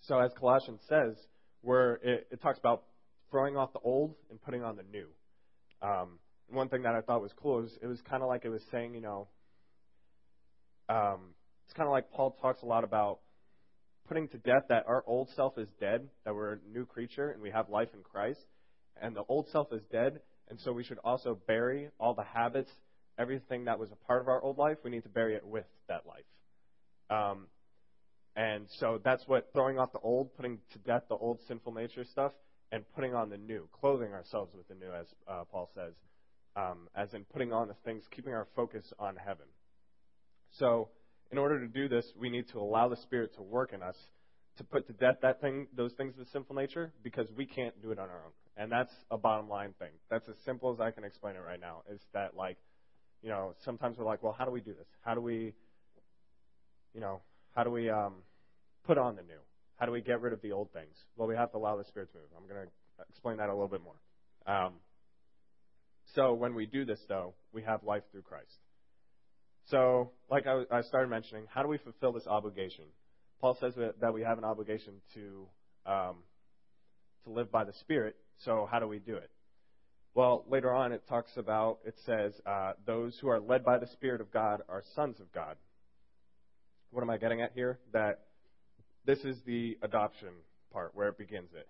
so 0.00 0.18
as 0.18 0.30
Colossians 0.38 0.80
says, 0.88 1.14
where 1.60 1.94
it, 1.96 2.26
it, 2.30 2.40
talks 2.40 2.58
about 2.58 2.84
throwing 3.30 3.56
off 3.56 3.72
the 3.72 3.80
old 3.80 4.14
and 4.30 4.40
putting 4.42 4.62
on 4.62 4.76
the 4.76 4.82
new. 4.82 5.06
Um, 5.82 6.18
one 6.50 6.68
thing 6.68 6.82
that 6.82 6.94
I 6.94 7.00
thought 7.00 7.20
was 7.20 7.32
cool 7.40 7.64
is 7.64 7.70
it 7.82 7.86
was 7.86 8.00
kind 8.08 8.22
of 8.22 8.28
like 8.28 8.44
it 8.44 8.48
was 8.48 8.62
saying, 8.70 8.94
you 8.94 9.00
know, 9.00 9.28
um, 10.88 11.34
it's 11.64 11.74
kind 11.74 11.86
of 11.86 11.92
like 11.92 12.10
Paul 12.10 12.36
talks 12.40 12.62
a 12.62 12.66
lot 12.66 12.84
about 12.84 13.18
putting 14.08 14.28
to 14.28 14.38
death 14.38 14.64
that 14.70 14.84
our 14.86 15.04
old 15.06 15.28
self 15.36 15.58
is 15.58 15.68
dead, 15.78 16.08
that 16.24 16.34
we're 16.34 16.54
a 16.54 16.58
new 16.72 16.86
creature 16.86 17.30
and 17.30 17.42
we 17.42 17.50
have 17.50 17.68
life 17.68 17.88
in 17.92 18.00
Christ, 18.02 18.40
and 19.00 19.14
the 19.14 19.24
old 19.28 19.48
self 19.50 19.72
is 19.72 19.82
dead, 19.92 20.20
and 20.48 20.58
so 20.60 20.72
we 20.72 20.82
should 20.82 20.98
also 21.04 21.38
bury 21.46 21.90
all 22.00 22.14
the 22.14 22.24
habits 22.24 22.70
everything 23.18 23.64
that 23.64 23.78
was 23.78 23.90
a 23.90 24.06
part 24.06 24.22
of 24.22 24.28
our 24.28 24.40
old 24.40 24.58
life, 24.58 24.78
we 24.84 24.90
need 24.90 25.02
to 25.02 25.08
bury 25.08 25.34
it 25.34 25.44
with 25.44 25.66
that 25.88 26.02
life. 26.06 26.24
Um, 27.10 27.46
and 28.36 28.66
so 28.78 29.00
that's 29.04 29.24
what 29.26 29.48
throwing 29.52 29.78
off 29.78 29.92
the 29.92 29.98
old, 29.98 30.34
putting 30.36 30.58
to 30.72 30.78
death 30.78 31.02
the 31.08 31.16
old 31.16 31.40
sinful 31.48 31.72
nature 31.72 32.04
stuff, 32.04 32.32
and 32.72 32.84
putting 32.94 33.14
on 33.14 33.30
the 33.30 33.36
new, 33.36 33.68
clothing 33.80 34.12
ourselves 34.12 34.52
with 34.54 34.68
the 34.68 34.74
new, 34.74 34.92
as 34.92 35.06
uh, 35.28 35.44
Paul 35.50 35.70
says, 35.74 35.94
um, 36.56 36.88
as 36.94 37.14
in 37.14 37.24
putting 37.24 37.52
on 37.52 37.68
the 37.68 37.76
things, 37.84 38.04
keeping 38.14 38.32
our 38.32 38.46
focus 38.54 38.84
on 38.98 39.16
heaven. 39.16 39.46
So, 40.58 40.88
in 41.30 41.38
order 41.38 41.60
to 41.60 41.68
do 41.68 41.88
this, 41.88 42.06
we 42.18 42.30
need 42.30 42.48
to 42.52 42.58
allow 42.58 42.88
the 42.88 42.96
Spirit 42.96 43.34
to 43.36 43.42
work 43.42 43.72
in 43.72 43.82
us 43.82 43.96
to 44.58 44.64
put 44.64 44.86
to 44.88 44.92
death 44.92 45.16
that 45.22 45.40
thing, 45.40 45.68
those 45.74 45.92
things 45.92 46.12
of 46.18 46.24
the 46.24 46.30
sinful 46.32 46.54
nature, 46.54 46.92
because 47.02 47.26
we 47.36 47.46
can't 47.46 47.80
do 47.80 47.92
it 47.92 47.98
on 47.98 48.08
our 48.10 48.24
own. 48.24 48.32
And 48.56 48.70
that's 48.70 48.92
a 49.10 49.16
bottom 49.16 49.48
line 49.48 49.72
thing. 49.78 49.90
That's 50.10 50.28
as 50.28 50.34
simple 50.44 50.72
as 50.72 50.80
I 50.80 50.90
can 50.90 51.04
explain 51.04 51.36
it 51.36 51.42
right 51.46 51.60
now. 51.60 51.82
Is 51.90 52.00
that 52.12 52.36
like, 52.36 52.58
you 53.22 53.28
know, 53.28 53.54
sometimes 53.64 53.96
we're 53.96 54.04
like, 54.04 54.22
well, 54.22 54.34
how 54.36 54.44
do 54.44 54.50
we 54.50 54.60
do 54.60 54.74
this? 54.74 54.88
How 55.04 55.14
do 55.14 55.20
we, 55.20 55.54
you 56.92 57.00
know, 57.00 57.20
how 57.54 57.62
do 57.62 57.70
we 57.70 57.88
um, 57.88 58.14
put 58.84 58.98
on 58.98 59.14
the 59.14 59.22
new? 59.22 59.38
How 59.78 59.86
do 59.86 59.92
we 59.92 60.00
get 60.00 60.20
rid 60.20 60.32
of 60.32 60.42
the 60.42 60.52
old 60.52 60.72
things? 60.72 60.94
Well, 61.16 61.28
we 61.28 61.36
have 61.36 61.52
to 61.52 61.58
allow 61.58 61.76
the 61.76 61.84
Spirit 61.84 62.10
to 62.12 62.18
move. 62.18 62.28
I'm 62.36 62.48
going 62.48 62.66
to 62.66 63.04
explain 63.10 63.36
that 63.38 63.48
a 63.48 63.52
little 63.52 63.68
bit 63.68 63.80
more. 63.82 63.94
Um, 64.46 64.74
so 66.14 66.34
when 66.34 66.54
we 66.54 66.66
do 66.66 66.84
this, 66.84 67.00
though, 67.08 67.34
we 67.52 67.62
have 67.62 67.84
life 67.84 68.02
through 68.10 68.22
Christ. 68.22 68.56
So, 69.70 70.12
like 70.30 70.46
I, 70.46 70.64
I 70.70 70.82
started 70.82 71.10
mentioning, 71.10 71.44
how 71.52 71.62
do 71.62 71.68
we 71.68 71.78
fulfill 71.78 72.12
this 72.12 72.26
obligation? 72.26 72.84
Paul 73.40 73.56
says 73.60 73.74
that 74.00 74.12
we 74.12 74.22
have 74.22 74.38
an 74.38 74.44
obligation 74.44 74.94
to 75.14 75.46
um, 75.86 76.16
to 77.24 77.30
live 77.30 77.52
by 77.52 77.64
the 77.64 77.72
Spirit. 77.80 78.16
So, 78.38 78.66
how 78.70 78.80
do 78.80 78.88
we 78.88 78.98
do 78.98 79.16
it? 79.16 79.30
Well, 80.14 80.44
later 80.48 80.72
on, 80.74 80.92
it 80.92 81.02
talks 81.08 81.30
about 81.36 81.78
it 81.84 81.94
says 82.06 82.32
uh, 82.46 82.72
those 82.86 83.16
who 83.20 83.28
are 83.28 83.40
led 83.40 83.64
by 83.64 83.78
the 83.78 83.86
Spirit 83.88 84.20
of 84.20 84.32
God 84.32 84.62
are 84.68 84.82
sons 84.96 85.20
of 85.20 85.30
God. 85.32 85.56
What 86.90 87.02
am 87.02 87.10
I 87.10 87.18
getting 87.18 87.42
at 87.42 87.52
here? 87.54 87.78
That 87.92 88.27
this 89.08 89.20
is 89.20 89.38
the 89.46 89.78
adoption 89.80 90.28
part 90.70 90.90
where 90.94 91.08
it 91.08 91.16
begins. 91.16 91.48
It 91.54 91.66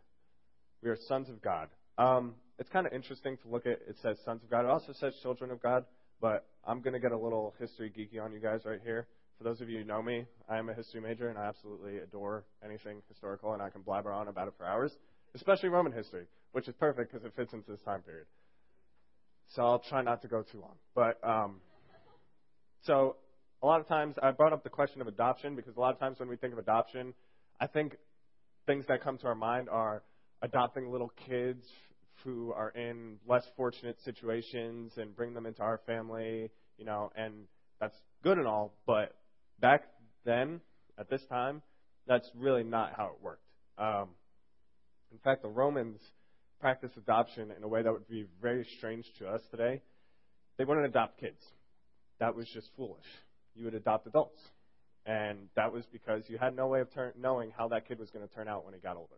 we 0.83 0.91
are 0.91 0.99
sons 1.07 1.29
of 1.29 1.41
God. 1.41 1.69
Um, 1.97 2.35
it's 2.59 2.69
kind 2.69 2.85
of 2.85 2.93
interesting 2.93 3.37
to 3.45 3.49
look 3.49 3.65
at. 3.65 3.79
It 3.89 3.97
says 4.03 4.17
sons 4.25 4.43
of 4.43 4.51
God. 4.51 4.65
It 4.65 4.71
also 4.71 4.93
says 4.93 5.15
children 5.23 5.53
of 5.53 5.63
God. 5.63 5.85
But 6.21 6.47
I'm 6.67 6.81
going 6.81 6.95
to 6.95 6.99
get 6.99 7.13
a 7.13 7.17
little 7.17 7.55
history 7.61 7.93
geeky 7.97 8.21
on 8.21 8.33
you 8.33 8.41
guys 8.41 8.63
right 8.65 8.81
here. 8.83 9.07
For 9.39 9.45
those 9.45 9.61
of 9.61 9.71
you 9.71 9.79
who 9.79 9.85
know 9.85 10.03
me, 10.03 10.27
I 10.49 10.59
am 10.59 10.69
a 10.69 10.75
history 10.75 11.01
major 11.01 11.29
and 11.29 11.39
I 11.39 11.45
absolutely 11.45 11.99
adore 11.99 12.43
anything 12.65 13.03
historical 13.09 13.53
and 13.53 13.63
I 13.63 13.71
can 13.71 13.83
blabber 13.83 14.11
on 14.11 14.27
about 14.27 14.49
it 14.49 14.55
for 14.59 14.67
hours, 14.67 14.91
especially 15.37 15.69
Roman 15.69 15.93
history, 15.93 16.25
which 16.51 16.67
is 16.67 16.75
perfect 16.81 17.13
because 17.13 17.25
it 17.25 17.33
fits 17.37 17.53
into 17.53 17.71
this 17.71 17.81
time 17.83 18.01
period. 18.01 18.27
So 19.55 19.63
I'll 19.63 19.79
try 19.79 20.03
not 20.03 20.23
to 20.23 20.29
go 20.29 20.43
too 20.43 20.61
long. 20.61 20.75
But 20.93 21.21
um, 21.23 21.61
so 22.83 23.15
a 23.63 23.67
lot 23.67 23.81
of 23.81 23.87
times 23.87 24.17
I 24.21 24.33
brought 24.33 24.53
up 24.53 24.65
the 24.65 24.71
question 24.71 25.01
of 25.01 25.07
adoption 25.07 25.55
because 25.55 25.77
a 25.77 25.81
lot 25.81 25.95
of 25.95 26.01
times 26.01 26.19
when 26.19 26.29
we 26.29 26.37
think 26.37 26.53
of 26.53 26.59
adoption, 26.59 27.15
I 27.61 27.67
think 27.67 27.97
things 28.67 28.85
that 28.89 29.03
come 29.03 29.19
to 29.19 29.27
our 29.27 29.35
mind 29.35 29.69
are 29.69 30.03
adopting 30.43 30.91
little 30.91 31.13
kids 31.27 31.65
who 32.25 32.53
are 32.53 32.71
in 32.71 33.17
less 33.27 33.45
fortunate 33.57 33.97
situations 34.05 34.93
and 34.97 35.15
bring 35.15 35.35
them 35.35 35.47
into 35.47 35.63
our 35.63 35.81
family, 35.87 36.51
you 36.77 36.85
know, 36.85 37.11
and 37.17 37.47
that's 37.81 37.97
good 38.23 38.39
and 38.39 38.47
all, 38.47 38.75
but 38.87 39.15
back 39.61 39.83
then, 40.25 40.61
at 40.99 41.09
this 41.09 41.23
time, 41.29 41.63
that's 42.07 42.29
really 42.37 42.65
not 42.65 42.93
how 42.97 43.07
it 43.07 43.23
worked. 43.23 43.43
Um, 43.77 44.09
in 45.13 45.19
fact, 45.19 45.43
the 45.43 45.49
Romans 45.49 46.01
practiced 46.61 46.97
adoption 46.97 47.53
in 47.57 47.63
a 47.63 47.69
way 47.69 47.83
that 47.83 47.93
would 47.93 48.09
be 48.09 48.27
very 48.43 48.67
strange 48.79 49.07
to 49.19 49.29
us 49.29 49.41
today. 49.51 49.81
They 50.57 50.65
wouldn't 50.65 50.87
adopt 50.87 51.21
kids. 51.21 51.41
That 52.19 52.35
was 52.35 52.49
just 52.53 52.69
foolish. 52.77 53.07
You 53.55 53.65
would 53.65 53.75
adopt 53.75 54.07
adults. 54.07 54.39
And 55.07 55.49
that 55.57 55.73
was 55.73 55.85
because 55.91 56.25
you 56.29 56.39
had 56.39 56.55
no 56.55 56.67
way 56.67 56.81
of 56.81 56.93
ter- 56.93 57.15
knowing 57.19 57.51
how 57.57 57.69
that 57.69 57.89
kid 57.89 57.99
was 57.99 58.11
going 58.11 58.27
to 58.27 58.35
turn 58.35 58.49
out 58.49 58.65
when 58.65 58.75
he 58.75 58.81
got 58.81 58.97
older. 58.97 59.17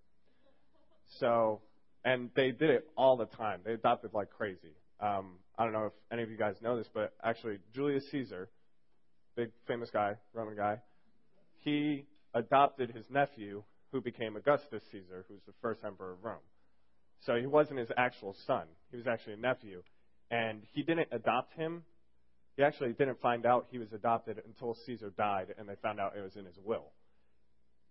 So 1.19 1.61
and 2.05 2.31
they 2.35 2.51
did 2.51 2.71
it 2.71 2.87
all 2.97 3.17
the 3.17 3.27
time. 3.27 3.61
They 3.65 3.73
adopted 3.73 4.15
like 4.15 4.31
crazy. 4.31 4.75
Um, 5.01 5.39
I 5.59 5.65
don't 5.65 5.73
know 5.73 5.87
if 5.87 5.93
any 6.13 6.23
of 6.23 6.31
you 6.31 6.37
guys 6.37 6.57
know 6.63 6.77
this, 6.77 6.89
but 6.93 7.13
actually 7.23 7.59
Julius 7.75 8.05
Caesar, 8.11 8.49
big 9.37 9.51
famous 9.67 9.91
guy, 9.91 10.15
Roman 10.33 10.57
guy, 10.57 10.79
he 11.61 12.07
adopted 12.35 12.91
his 12.91 13.05
nephew, 13.11 13.63
who 13.93 14.01
became 14.01 14.37
Augustus 14.37 14.83
Caesar, 14.93 15.25
who's 15.29 15.41
the 15.47 15.53
first 15.61 15.81
emperor 15.85 16.13
of 16.13 16.25
Rome. 16.25 16.39
So 17.27 17.35
he 17.37 17.47
wasn't 17.47 17.81
his 17.81 17.91
actual 17.97 18.35
son; 18.47 18.65
he 18.91 18.97
was 18.97 19.07
actually 19.07 19.35
a 19.35 19.39
nephew, 19.39 19.83
and 20.31 20.63
he 20.73 20.83
didn't 20.83 21.09
adopt 21.13 21.55
him. 21.55 21.83
He 22.57 22.63
actually 22.63 22.93
didn't 22.93 23.21
find 23.21 23.47
out 23.47 23.67
he 23.71 23.79
was 23.79 23.93
adopted 23.93 24.43
until 24.47 24.77
Caesar 24.87 25.13
died, 25.17 25.55
and 25.59 25.69
they 25.69 25.77
found 25.83 26.01
out 26.01 26.15
it 26.17 26.23
was 26.23 26.37
in 26.37 26.45
his 26.45 26.59
will. 26.63 26.93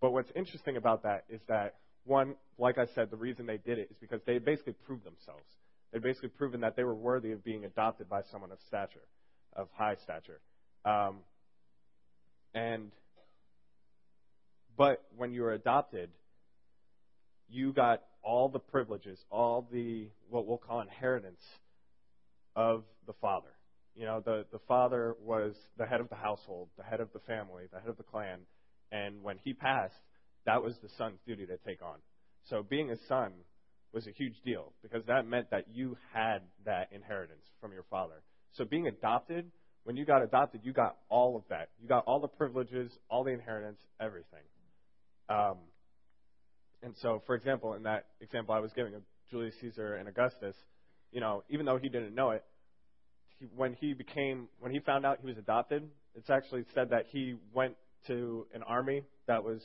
But 0.01 0.11
what's 0.11 0.31
interesting 0.35 0.77
about 0.77 1.03
that 1.03 1.25
is 1.29 1.41
that 1.47 1.75
one, 2.05 2.35
like 2.57 2.77
I 2.77 2.85
said, 2.95 3.09
the 3.11 3.17
reason 3.17 3.45
they 3.45 3.57
did 3.57 3.77
it 3.79 3.89
is 3.91 3.97
because 3.99 4.21
they 4.25 4.37
basically 4.37 4.73
proved 4.85 5.03
themselves. 5.03 5.45
They'd 5.91 6.03
basically 6.03 6.29
proven 6.29 6.61
that 6.61 6.75
they 6.75 6.83
were 6.83 6.95
worthy 6.95 7.31
of 7.31 7.43
being 7.43 7.65
adopted 7.65 8.09
by 8.09 8.21
someone 8.31 8.51
of 8.51 8.59
stature, 8.67 9.07
of 9.53 9.67
high 9.73 9.95
stature. 10.03 10.39
Um, 10.85 11.17
and, 12.53 12.91
but 14.77 15.03
when 15.17 15.33
you 15.33 15.41
were 15.41 15.53
adopted, 15.53 16.09
you 17.49 17.73
got 17.73 18.03
all 18.21 18.49
the 18.49 18.59
privileges, 18.59 19.19
all 19.29 19.67
the, 19.71 20.07
what 20.29 20.45
we'll 20.45 20.57
call 20.57 20.81
inheritance 20.81 21.41
of 22.55 22.83
the 23.07 23.13
father. 23.13 23.49
You 23.96 24.05
know, 24.05 24.22
the, 24.24 24.46
the 24.51 24.60
father 24.67 25.15
was 25.22 25.55
the 25.77 25.86
head 25.86 26.00
of 26.00 26.10
the 26.10 26.15
household, 26.15 26.69
the 26.77 26.84
head 26.84 27.00
of 27.00 27.12
the 27.13 27.19
family, 27.19 27.63
the 27.72 27.79
head 27.79 27.89
of 27.89 27.98
the 27.98 28.03
clan. 28.03 28.39
And 28.91 29.22
when 29.24 29.38
he 29.43 29.53
passed, 29.53 30.00
that 30.46 30.63
was 30.63 30.75
the 30.81 30.89
son's 30.98 31.19
duty 31.27 31.46
to 31.46 31.58
take 31.58 31.81
on. 31.81 31.98
So 32.50 32.63
being 32.67 32.91
a 32.91 32.96
son 33.08 33.34
was 33.93 34.08
a 34.08 34.12
huge 34.12 34.36
deal 34.46 34.74
because 34.81 35.05
that 35.08 35.27
meant 35.27 35.50
that 35.51 35.65
you 35.72 35.98
had 36.13 36.39
that 36.65 36.89
inheritance 36.91 37.43
from 37.60 37.74
your 37.74 37.84
father. 37.89 38.22
So 38.53 38.65
being 38.65 38.88
adopted, 38.88 39.51
when 39.84 39.96
you 39.96 40.05
got 40.05 40.22
adopted, 40.22 40.62
you 40.63 40.74
got 40.74 40.98
all 41.10 41.36
of 41.36 41.43
that. 41.50 41.69
You 41.81 41.88
got 41.88 42.05
all 42.05 42.19
the 42.19 42.27
privileges, 42.27 42.91
all 43.10 43.24
the 43.24 43.31
inheritance, 43.31 43.79
everything. 44.00 44.43
Um, 45.29 45.58
and 46.81 46.96
so, 47.01 47.22
for 47.25 47.36
example, 47.36 47.74
in 47.74 47.84
that 47.84 48.05
example 48.22 48.55
I 48.55 48.60
was 48.60 48.72
giving 48.74 48.96
of 48.96 49.01
Julius 49.29 49.53
Caesar 49.62 49.96
and 49.96 50.08
Augustus, 50.08 50.55
you 51.12 51.22
know, 51.22 51.43
even 51.50 51.65
though 51.65 51.77
he 51.77 51.89
didn't 51.89 52.15
know 52.15 52.31
it, 52.31 52.43
he, 53.39 53.48
when 53.55 53.74
he 53.74 53.93
became, 53.93 54.48
when 54.60 54.72
he 54.72 54.79
found 54.79 55.05
out 55.05 55.19
he 55.22 55.27
was 55.27 55.38
adopted, 55.38 55.89
it's 56.15 56.29
actually 56.29 56.65
said 56.74 56.89
that 56.91 57.05
he 57.12 57.36
went 57.53 57.75
to 58.08 58.46
an 58.53 58.63
army 58.63 59.03
that 59.27 59.43
was 59.43 59.62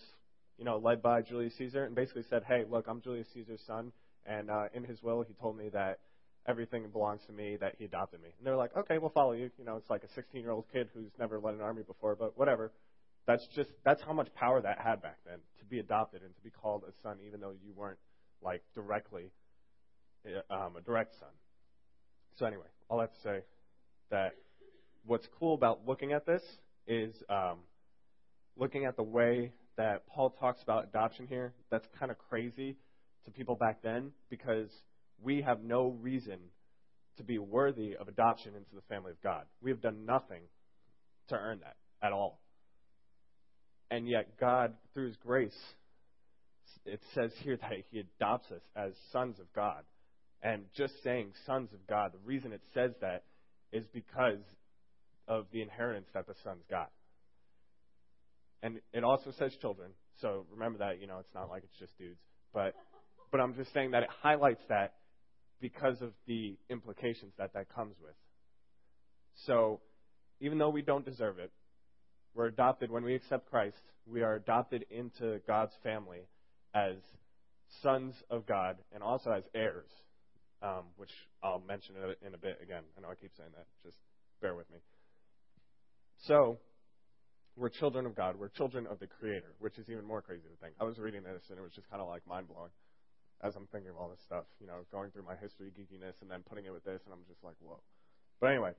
you 0.58 0.64
know, 0.64 0.78
led 0.78 1.02
by 1.02 1.22
Julius 1.22 1.54
Caesar, 1.58 1.84
and 1.84 1.94
basically 1.94 2.22
said, 2.30 2.44
"Hey, 2.46 2.64
look, 2.68 2.86
I'm 2.88 3.00
Julius 3.00 3.26
Caesar's 3.34 3.62
son, 3.66 3.92
and 4.26 4.50
uh, 4.50 4.66
in 4.72 4.84
his 4.84 5.02
will, 5.02 5.22
he 5.22 5.34
told 5.34 5.56
me 5.56 5.68
that 5.70 5.98
everything 6.46 6.88
belongs 6.90 7.22
to 7.26 7.32
me, 7.32 7.56
that 7.60 7.74
he 7.78 7.84
adopted 7.84 8.22
me." 8.22 8.28
And 8.38 8.46
they're 8.46 8.56
like, 8.56 8.76
"Okay, 8.76 8.98
we'll 8.98 9.10
follow 9.10 9.32
you." 9.32 9.50
You 9.58 9.64
know, 9.64 9.76
it's 9.76 9.90
like 9.90 10.02
a 10.04 10.20
16-year-old 10.20 10.66
kid 10.72 10.88
who's 10.94 11.10
never 11.18 11.38
led 11.40 11.54
an 11.54 11.60
army 11.60 11.82
before, 11.82 12.14
but 12.14 12.38
whatever. 12.38 12.72
That's 13.26 13.46
just 13.56 13.70
that's 13.84 14.02
how 14.02 14.12
much 14.12 14.28
power 14.34 14.60
that 14.60 14.78
had 14.78 15.02
back 15.02 15.16
then 15.26 15.38
to 15.58 15.64
be 15.64 15.78
adopted 15.78 16.22
and 16.22 16.34
to 16.34 16.42
be 16.42 16.50
called 16.50 16.84
a 16.86 16.92
son, 17.02 17.18
even 17.26 17.40
though 17.40 17.54
you 17.64 17.72
weren't 17.74 17.98
like 18.42 18.62
directly 18.74 19.30
uh, 20.26 20.54
um, 20.54 20.76
a 20.76 20.82
direct 20.82 21.14
son. 21.18 21.30
So 22.38 22.44
anyway, 22.46 22.66
all 22.90 22.98
that 22.98 23.14
to 23.14 23.20
say 23.22 23.44
that 24.14 24.36
what's 25.04 25.26
cool 25.40 25.54
about 25.54 25.80
looking 25.88 26.12
at 26.12 26.24
this 26.24 26.42
is 26.86 27.12
um, 27.28 27.58
looking 28.56 28.84
at 28.84 28.96
the 28.96 29.02
way 29.02 29.52
that 29.76 30.06
Paul 30.06 30.30
talks 30.38 30.62
about 30.62 30.84
adoption 30.84 31.26
here, 31.26 31.52
that's 31.68 31.86
kind 31.98 32.12
of 32.12 32.18
crazy 32.30 32.76
to 33.24 33.32
people 33.32 33.56
back 33.56 33.82
then 33.82 34.12
because 34.30 34.68
we 35.20 35.42
have 35.42 35.64
no 35.64 35.96
reason 36.00 36.38
to 37.16 37.24
be 37.24 37.38
worthy 37.38 37.96
of 37.96 38.06
adoption 38.06 38.52
into 38.54 38.72
the 38.72 38.82
family 38.88 39.10
of 39.10 39.20
God. 39.20 39.46
We 39.60 39.70
have 39.72 39.80
done 39.80 40.06
nothing 40.06 40.42
to 41.30 41.34
earn 41.34 41.58
that 41.60 41.74
at 42.00 42.12
all. 42.12 42.38
And 43.90 44.08
yet, 44.08 44.38
God, 44.38 44.74
through 44.92 45.08
His 45.08 45.16
grace, 45.16 45.58
it 46.86 47.00
says 47.14 47.32
here 47.42 47.56
that 47.56 47.72
He 47.90 47.98
adopts 47.98 48.52
us 48.52 48.62
as 48.76 48.92
sons 49.10 49.40
of 49.40 49.52
God. 49.52 49.82
And 50.40 50.66
just 50.76 50.94
saying 51.02 51.32
sons 51.46 51.72
of 51.72 51.84
God, 51.88 52.12
the 52.12 52.24
reason 52.24 52.52
it 52.52 52.62
says 52.74 52.92
that 53.00 53.24
is 53.74 53.84
because 53.92 54.38
of 55.28 55.46
the 55.52 55.60
inheritance 55.60 56.06
that 56.14 56.26
the 56.26 56.34
sons 56.44 56.62
got. 56.70 56.90
And 58.62 58.80
it 58.92 59.04
also 59.04 59.32
says 59.38 59.52
children. 59.60 59.90
So 60.22 60.46
remember 60.50 60.78
that, 60.78 61.00
you 61.00 61.06
know, 61.06 61.18
it's 61.18 61.34
not 61.34 61.50
like 61.50 61.64
it's 61.64 61.78
just 61.78 61.98
dudes. 61.98 62.20
But 62.54 62.74
but 63.30 63.40
I'm 63.40 63.54
just 63.54 63.72
saying 63.74 63.90
that 63.90 64.04
it 64.04 64.08
highlights 64.22 64.62
that 64.68 64.94
because 65.60 66.00
of 66.00 66.12
the 66.26 66.56
implications 66.70 67.32
that 67.36 67.52
that 67.54 67.68
comes 67.74 67.96
with. 68.00 68.14
So 69.46 69.80
even 70.40 70.58
though 70.58 70.70
we 70.70 70.82
don't 70.82 71.04
deserve 71.04 71.38
it, 71.38 71.50
we're 72.34 72.46
adopted 72.46 72.90
when 72.90 73.02
we 73.02 73.14
accept 73.14 73.50
Christ. 73.50 73.82
We 74.06 74.22
are 74.22 74.34
adopted 74.34 74.84
into 74.90 75.40
God's 75.46 75.72
family 75.82 76.28
as 76.74 76.96
sons 77.82 78.14
of 78.30 78.46
God 78.46 78.76
and 78.92 79.02
also 79.02 79.30
as 79.30 79.44
heirs, 79.54 79.90
um, 80.64 80.88
which 80.96 81.12
I'll 81.42 81.60
mention 81.60 81.94
in 82.26 82.34
a 82.34 82.38
bit 82.38 82.58
again. 82.62 82.82
I 82.96 83.02
know 83.02 83.08
I 83.08 83.14
keep 83.14 83.32
saying 83.36 83.50
that. 83.54 83.66
Just 83.84 83.98
bear 84.40 84.54
with 84.54 84.70
me. 84.70 84.78
So, 86.24 86.58
we're 87.56 87.68
children 87.68 88.06
of 88.06 88.16
God. 88.16 88.36
We're 88.40 88.48
children 88.48 88.86
of 88.86 88.98
the 88.98 89.06
Creator, 89.06 89.52
which 89.60 89.76
is 89.78 89.90
even 89.90 90.04
more 90.06 90.22
crazy 90.22 90.48
to 90.48 90.56
think. 90.64 90.74
I 90.80 90.84
was 90.84 90.98
reading 90.98 91.22
this 91.22 91.42
and 91.50 91.58
it 91.58 91.62
was 91.62 91.72
just 91.72 91.88
kind 91.90 92.00
of 92.00 92.08
like 92.08 92.26
mind 92.26 92.48
blowing 92.48 92.70
as 93.42 93.54
I'm 93.56 93.66
thinking 93.70 93.90
of 93.90 93.96
all 93.96 94.08
this 94.08 94.20
stuff, 94.24 94.44
you 94.58 94.66
know, 94.66 94.86
going 94.90 95.10
through 95.10 95.24
my 95.24 95.36
history 95.36 95.70
geekiness 95.76 96.14
and 96.22 96.30
then 96.30 96.40
putting 96.48 96.64
it 96.64 96.72
with 96.72 96.84
this, 96.84 97.00
and 97.04 97.12
I'm 97.12 97.24
just 97.28 97.44
like, 97.44 97.56
whoa. 97.60 97.78
But 98.40 98.46
anyway, 98.50 98.72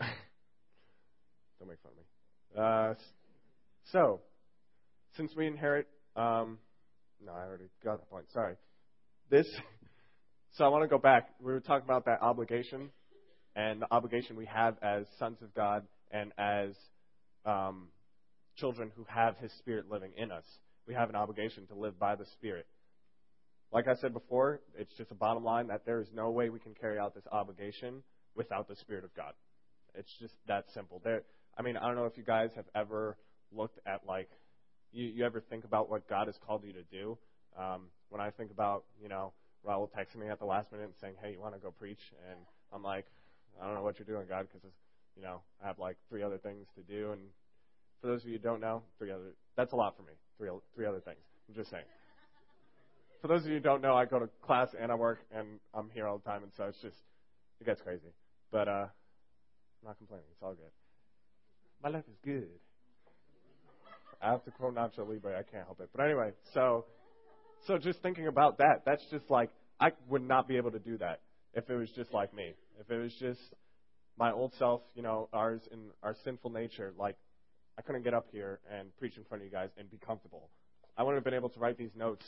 don't 0.00 1.68
make 1.68 1.78
fun 1.80 1.92
of 1.92 1.98
me. 1.98 2.04
Uh, 2.58 2.94
so, 3.92 4.20
since 5.16 5.32
we 5.36 5.46
inherit, 5.46 5.86
um, 6.16 6.58
no, 7.24 7.32
I 7.32 7.46
already 7.46 7.68
got 7.84 8.00
the 8.00 8.06
point. 8.06 8.26
Sorry. 8.32 8.56
This. 9.30 9.46
So 10.56 10.64
I 10.64 10.68
want 10.68 10.84
to 10.84 10.88
go 10.88 10.98
back. 10.98 11.30
We 11.40 11.52
were 11.52 11.58
talking 11.58 11.84
about 11.84 12.04
that 12.04 12.22
obligation 12.22 12.90
and 13.56 13.82
the 13.82 13.92
obligation 13.92 14.36
we 14.36 14.46
have 14.46 14.76
as 14.82 15.04
sons 15.18 15.38
of 15.42 15.52
God 15.52 15.82
and 16.12 16.30
as 16.38 16.76
um, 17.44 17.88
children 18.56 18.92
who 18.96 19.04
have 19.08 19.36
His 19.38 19.50
Spirit 19.58 19.86
living 19.90 20.12
in 20.16 20.30
us. 20.30 20.44
We 20.86 20.94
have 20.94 21.08
an 21.08 21.16
obligation 21.16 21.66
to 21.66 21.74
live 21.74 21.98
by 21.98 22.14
the 22.14 22.24
Spirit. 22.34 22.66
Like 23.72 23.88
I 23.88 23.96
said 23.96 24.12
before, 24.12 24.60
it's 24.78 24.92
just 24.96 25.10
a 25.10 25.16
bottom 25.16 25.42
line 25.42 25.66
that 25.68 25.84
there 25.86 26.00
is 26.00 26.06
no 26.14 26.30
way 26.30 26.50
we 26.50 26.60
can 26.60 26.74
carry 26.80 27.00
out 27.00 27.16
this 27.16 27.26
obligation 27.32 28.04
without 28.36 28.68
the 28.68 28.76
Spirit 28.76 29.02
of 29.02 29.12
God. 29.16 29.32
It's 29.96 30.12
just 30.20 30.34
that 30.46 30.66
simple. 30.72 31.00
There, 31.02 31.22
I 31.58 31.62
mean, 31.62 31.76
I 31.76 31.88
don't 31.88 31.96
know 31.96 32.06
if 32.06 32.16
you 32.16 32.22
guys 32.22 32.50
have 32.54 32.66
ever 32.76 33.16
looked 33.50 33.80
at 33.88 34.02
like, 34.06 34.28
you, 34.92 35.06
you 35.06 35.24
ever 35.24 35.40
think 35.40 35.64
about 35.64 35.90
what 35.90 36.08
God 36.08 36.28
has 36.28 36.36
called 36.46 36.62
you 36.64 36.74
to 36.74 36.84
do. 36.92 37.18
Um, 37.58 37.86
when 38.08 38.20
I 38.20 38.30
think 38.30 38.52
about, 38.52 38.84
you 39.02 39.08
know, 39.08 39.32
Raul 39.66 39.88
texting 39.90 40.16
me 40.16 40.28
at 40.28 40.38
the 40.38 40.44
last 40.44 40.70
minute 40.72 40.90
saying, 41.00 41.14
"Hey, 41.22 41.32
you 41.32 41.40
want 41.40 41.54
to 41.54 41.60
go 41.60 41.70
preach?" 41.70 42.12
and 42.30 42.38
I'm 42.72 42.82
like, 42.82 43.06
I 43.60 43.66
don't 43.66 43.74
know 43.74 43.82
what 43.82 43.98
you're 43.98 44.06
doing, 44.06 44.26
God, 44.28 44.46
because 44.52 44.68
you 45.16 45.22
know 45.22 45.40
I 45.62 45.66
have 45.66 45.78
like 45.78 45.96
three 46.08 46.22
other 46.22 46.38
things 46.38 46.66
to 46.76 46.82
do. 46.82 47.12
And 47.12 47.20
for 48.00 48.08
those 48.08 48.22
of 48.22 48.28
you 48.28 48.36
who 48.36 48.42
don't 48.42 48.60
know, 48.60 48.82
three 48.98 49.10
other 49.10 49.34
that's 49.56 49.72
a 49.72 49.76
lot 49.76 49.96
for 49.96 50.02
me. 50.02 50.12
Three 50.38 50.50
three 50.74 50.86
other 50.86 51.00
things. 51.00 51.20
I'm 51.48 51.54
just 51.54 51.70
saying. 51.70 51.84
For 53.22 53.28
those 53.28 53.42
of 53.42 53.48
you 53.48 53.54
who 53.54 53.60
don't 53.60 53.80
know, 53.80 53.96
I 53.96 54.04
go 54.04 54.18
to 54.18 54.28
class 54.42 54.74
and 54.78 54.92
I 54.92 54.96
work 54.96 55.20
and 55.34 55.58
I'm 55.72 55.88
here 55.90 56.06
all 56.06 56.18
the 56.18 56.28
time, 56.28 56.42
and 56.42 56.52
so 56.56 56.64
it's 56.64 56.80
just 56.82 56.96
it 57.60 57.64
gets 57.64 57.80
crazy. 57.80 58.12
But 58.52 58.68
uh, 58.68 58.86
I'm 58.90 59.86
not 59.86 59.98
complaining. 59.98 60.26
It's 60.32 60.42
all 60.42 60.54
good. 60.54 60.70
My 61.82 61.88
life 61.88 62.04
is 62.08 62.18
good. 62.24 62.48
I 64.20 64.30
have 64.30 64.44
to 64.44 64.50
quote 64.50 64.74
Nacho 64.74 65.08
Libre. 65.08 65.38
I 65.38 65.42
can't 65.42 65.64
help 65.66 65.80
it. 65.80 65.90
But 65.94 66.04
anyway, 66.04 66.32
so 66.52 66.86
so 67.66 67.78
just 67.78 68.02
thinking 68.02 68.26
about 68.26 68.58
that, 68.58 68.82
that's 68.84 69.04
just 69.10 69.30
like 69.30 69.50
I 69.80 69.92
would 70.08 70.26
not 70.26 70.48
be 70.48 70.56
able 70.56 70.70
to 70.72 70.78
do 70.78 70.98
that 70.98 71.20
if 71.54 71.68
it 71.68 71.74
was 71.74 71.90
just 71.90 72.12
like 72.12 72.34
me. 72.34 72.54
If 72.80 72.90
it 72.90 72.98
was 72.98 73.12
just 73.20 73.40
my 74.18 74.32
old 74.32 74.52
self, 74.58 74.82
you 74.94 75.02
know, 75.02 75.28
ours 75.32 75.62
in 75.72 75.90
our 76.02 76.14
sinful 76.24 76.50
nature, 76.50 76.92
like 76.98 77.16
I 77.78 77.82
couldn't 77.82 78.02
get 78.02 78.14
up 78.14 78.26
here 78.32 78.60
and 78.72 78.96
preach 78.98 79.16
in 79.16 79.24
front 79.24 79.42
of 79.42 79.46
you 79.46 79.52
guys 79.52 79.70
and 79.78 79.90
be 79.90 79.98
comfortable. 79.98 80.48
I 80.96 81.02
wouldn't 81.02 81.18
have 81.18 81.24
been 81.24 81.34
able 81.34 81.48
to 81.50 81.58
write 81.58 81.76
these 81.76 81.94
notes 81.96 82.24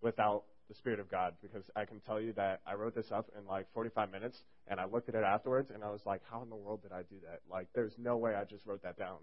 without 0.00 0.44
the 0.68 0.74
Spirit 0.74 1.00
of 1.00 1.10
God 1.10 1.34
because 1.42 1.64
I 1.76 1.84
can 1.84 2.00
tell 2.00 2.20
you 2.20 2.32
that 2.34 2.60
I 2.66 2.74
wrote 2.74 2.94
this 2.94 3.10
up 3.12 3.30
in 3.38 3.46
like 3.46 3.66
45 3.74 4.10
minutes 4.10 4.38
and 4.68 4.80
I 4.80 4.86
looked 4.86 5.08
at 5.08 5.14
it 5.14 5.24
afterwards 5.24 5.70
and 5.74 5.84
I 5.84 5.90
was 5.90 6.00
like, 6.06 6.22
how 6.30 6.42
in 6.42 6.48
the 6.48 6.56
world 6.56 6.82
did 6.82 6.92
I 6.92 7.02
do 7.02 7.16
that? 7.26 7.40
Like, 7.50 7.68
there's 7.74 7.92
no 7.98 8.16
way 8.16 8.34
I 8.34 8.44
just 8.44 8.64
wrote 8.64 8.82
that 8.82 8.98
down. 8.98 9.18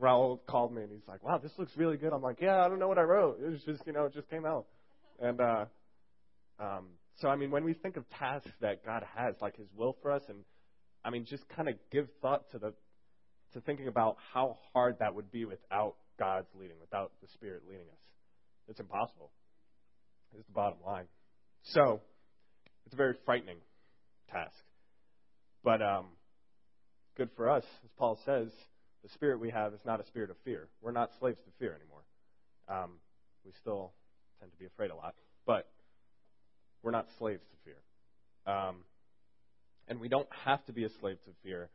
Raul 0.00 0.40
called 0.46 0.74
me 0.74 0.82
and 0.82 0.90
he's 0.90 1.06
like, 1.06 1.22
wow, 1.22 1.38
this 1.38 1.52
looks 1.58 1.72
really 1.76 1.96
good. 1.96 2.12
I'm 2.12 2.22
like, 2.22 2.40
yeah, 2.40 2.64
I 2.64 2.68
don't 2.68 2.78
know 2.78 2.88
what 2.88 2.98
I 2.98 3.02
wrote. 3.02 3.40
It 3.44 3.48
was 3.48 3.62
just, 3.62 3.86
you 3.86 3.92
know, 3.92 4.06
it 4.06 4.14
just 4.14 4.28
came 4.30 4.44
out. 4.44 4.66
And, 5.18 5.40
uh, 5.40 5.64
um, 6.58 6.86
so, 7.20 7.28
I 7.28 7.36
mean, 7.36 7.50
when 7.50 7.64
we 7.64 7.74
think 7.74 7.96
of 7.96 8.08
tasks 8.10 8.50
that 8.60 8.84
God 8.84 9.04
has, 9.16 9.34
like 9.40 9.56
His 9.56 9.68
will 9.76 9.96
for 10.02 10.12
us, 10.12 10.22
and 10.28 10.38
I 11.04 11.10
mean, 11.10 11.24
just 11.24 11.48
kind 11.48 11.68
of 11.68 11.74
give 11.90 12.08
thought 12.22 12.50
to 12.52 12.58
the 12.58 12.74
to 13.54 13.60
thinking 13.62 13.88
about 13.88 14.16
how 14.32 14.58
hard 14.72 14.96
that 15.00 15.14
would 15.14 15.32
be 15.32 15.46
without 15.46 15.94
God's 16.18 16.48
leading, 16.54 16.76
without 16.80 17.12
the 17.22 17.28
Spirit 17.28 17.62
leading 17.66 17.86
us. 17.86 18.02
It's 18.68 18.78
impossible. 18.78 19.30
Is 20.38 20.44
the 20.44 20.52
bottom 20.52 20.78
line. 20.84 21.06
So, 21.62 22.02
it's 22.84 22.92
a 22.92 22.96
very 22.96 23.14
frightening 23.24 23.56
task, 24.30 24.52
but 25.64 25.80
um, 25.80 26.06
good 27.16 27.30
for 27.34 27.50
us, 27.50 27.64
as 27.84 27.90
Paul 27.98 28.18
says. 28.24 28.48
The 29.02 29.08
spirit 29.10 29.38
we 29.40 29.50
have 29.50 29.74
is 29.74 29.80
not 29.86 30.00
a 30.00 30.06
spirit 30.06 30.30
of 30.30 30.36
fear. 30.44 30.68
We're 30.82 30.92
not 30.92 31.10
slaves 31.20 31.38
to 31.38 31.50
fear 31.58 31.74
anymore. 31.74 32.02
Um, 32.68 32.98
we 33.44 33.52
still 33.60 33.92
tend 34.40 34.52
to 34.52 34.58
be 34.58 34.66
afraid 34.66 34.90
a 34.90 34.94
lot, 34.94 35.14
but 35.46 35.68
we're 36.82 36.90
not 36.90 37.06
slaves 37.18 37.42
to 37.42 37.56
fear. 37.64 38.54
Um, 38.54 38.76
and 39.88 40.00
we 40.00 40.08
don't 40.08 40.28
have 40.44 40.64
to 40.66 40.72
be 40.72 40.84
a 40.84 40.90
slave 41.00 41.16
to 41.24 41.30
fear 41.42 41.70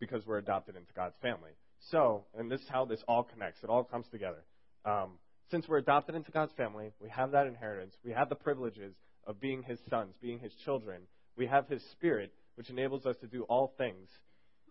because 0.00 0.26
we're 0.26 0.38
adopted 0.38 0.76
into 0.76 0.92
God's 0.94 1.16
family. 1.22 1.50
So, 1.90 2.24
and 2.36 2.50
this 2.50 2.60
is 2.60 2.68
how 2.68 2.84
this 2.84 3.02
all 3.08 3.24
connects. 3.24 3.62
It 3.62 3.70
all 3.70 3.84
comes 3.84 4.06
together. 4.10 4.44
Um, 4.84 5.18
since 5.50 5.66
we're 5.68 5.78
adopted 5.78 6.14
into 6.14 6.30
God's 6.30 6.52
family, 6.56 6.92
we 7.00 7.08
have 7.10 7.32
that 7.32 7.46
inheritance. 7.46 7.94
We 8.04 8.12
have 8.12 8.28
the 8.28 8.34
privileges 8.34 8.94
of 9.26 9.40
being 9.40 9.62
His 9.62 9.78
sons, 9.90 10.14
being 10.20 10.38
His 10.38 10.52
children. 10.64 11.02
We 11.36 11.46
have 11.46 11.68
His 11.68 11.82
Spirit, 11.92 12.32
which 12.56 12.70
enables 12.70 13.06
us 13.06 13.16
to 13.20 13.26
do 13.26 13.42
all 13.44 13.74
things. 13.76 14.08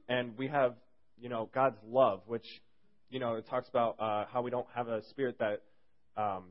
And 0.07 0.37
we 0.37 0.47
have, 0.47 0.75
you 1.19 1.29
know, 1.29 1.49
God's 1.53 1.77
love, 1.87 2.21
which, 2.27 2.45
you 3.09 3.19
know, 3.19 3.35
it 3.35 3.47
talks 3.47 3.69
about 3.69 3.99
uh, 3.99 4.25
how 4.31 4.41
we 4.41 4.51
don't 4.51 4.67
have 4.75 4.87
a 4.87 5.01
spirit 5.09 5.37
that 5.39 5.61
um, 6.17 6.43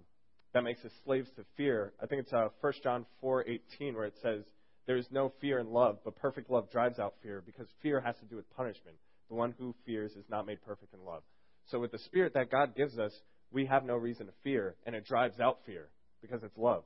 that 0.55 0.63
makes 0.63 0.85
us 0.85 0.93
slaves 1.05 1.29
to 1.37 1.45
fear. 1.57 1.93
I 2.03 2.07
think 2.07 2.23
it's 2.23 2.33
uh, 2.33 2.49
1 2.61 2.73
John 2.83 3.07
4:18 3.23 3.95
where 3.95 4.05
it 4.05 4.15
says, 4.23 4.45
"There 4.87 4.97
is 4.97 5.07
no 5.11 5.33
fear 5.41 5.59
in 5.59 5.73
love, 5.73 5.99
but 6.05 6.17
perfect 6.17 6.51
love 6.51 6.71
drives 6.71 6.99
out 6.99 7.15
fear, 7.23 7.43
because 7.45 7.67
fear 7.83 8.01
has 8.01 8.17
to 8.19 8.27
do 8.27 8.37
with 8.37 8.49
punishment. 8.57 8.97
The 9.29 9.35
one 9.35 9.55
who 9.59 9.75
fears 9.87 10.13
is 10.13 10.25
not 10.29 10.47
made 10.47 10.63
perfect 10.63 10.93
in 10.95 11.05
love." 11.05 11.23
So 11.67 11.79
with 11.79 11.93
the 11.93 11.99
spirit 11.99 12.35
that 12.35 12.51
God 12.51 12.75
gives 12.77 12.99
us, 12.99 13.13
we 13.51 13.67
have 13.67 13.85
no 13.85 13.97
reason 13.97 14.27
to 14.27 14.33
fear, 14.43 14.77
and 14.85 14.95
it 14.95 15.07
drives 15.07 15.41
out 15.41 15.59
fear 15.65 15.89
because 16.21 16.43
it's 16.43 16.57
love. 16.57 16.85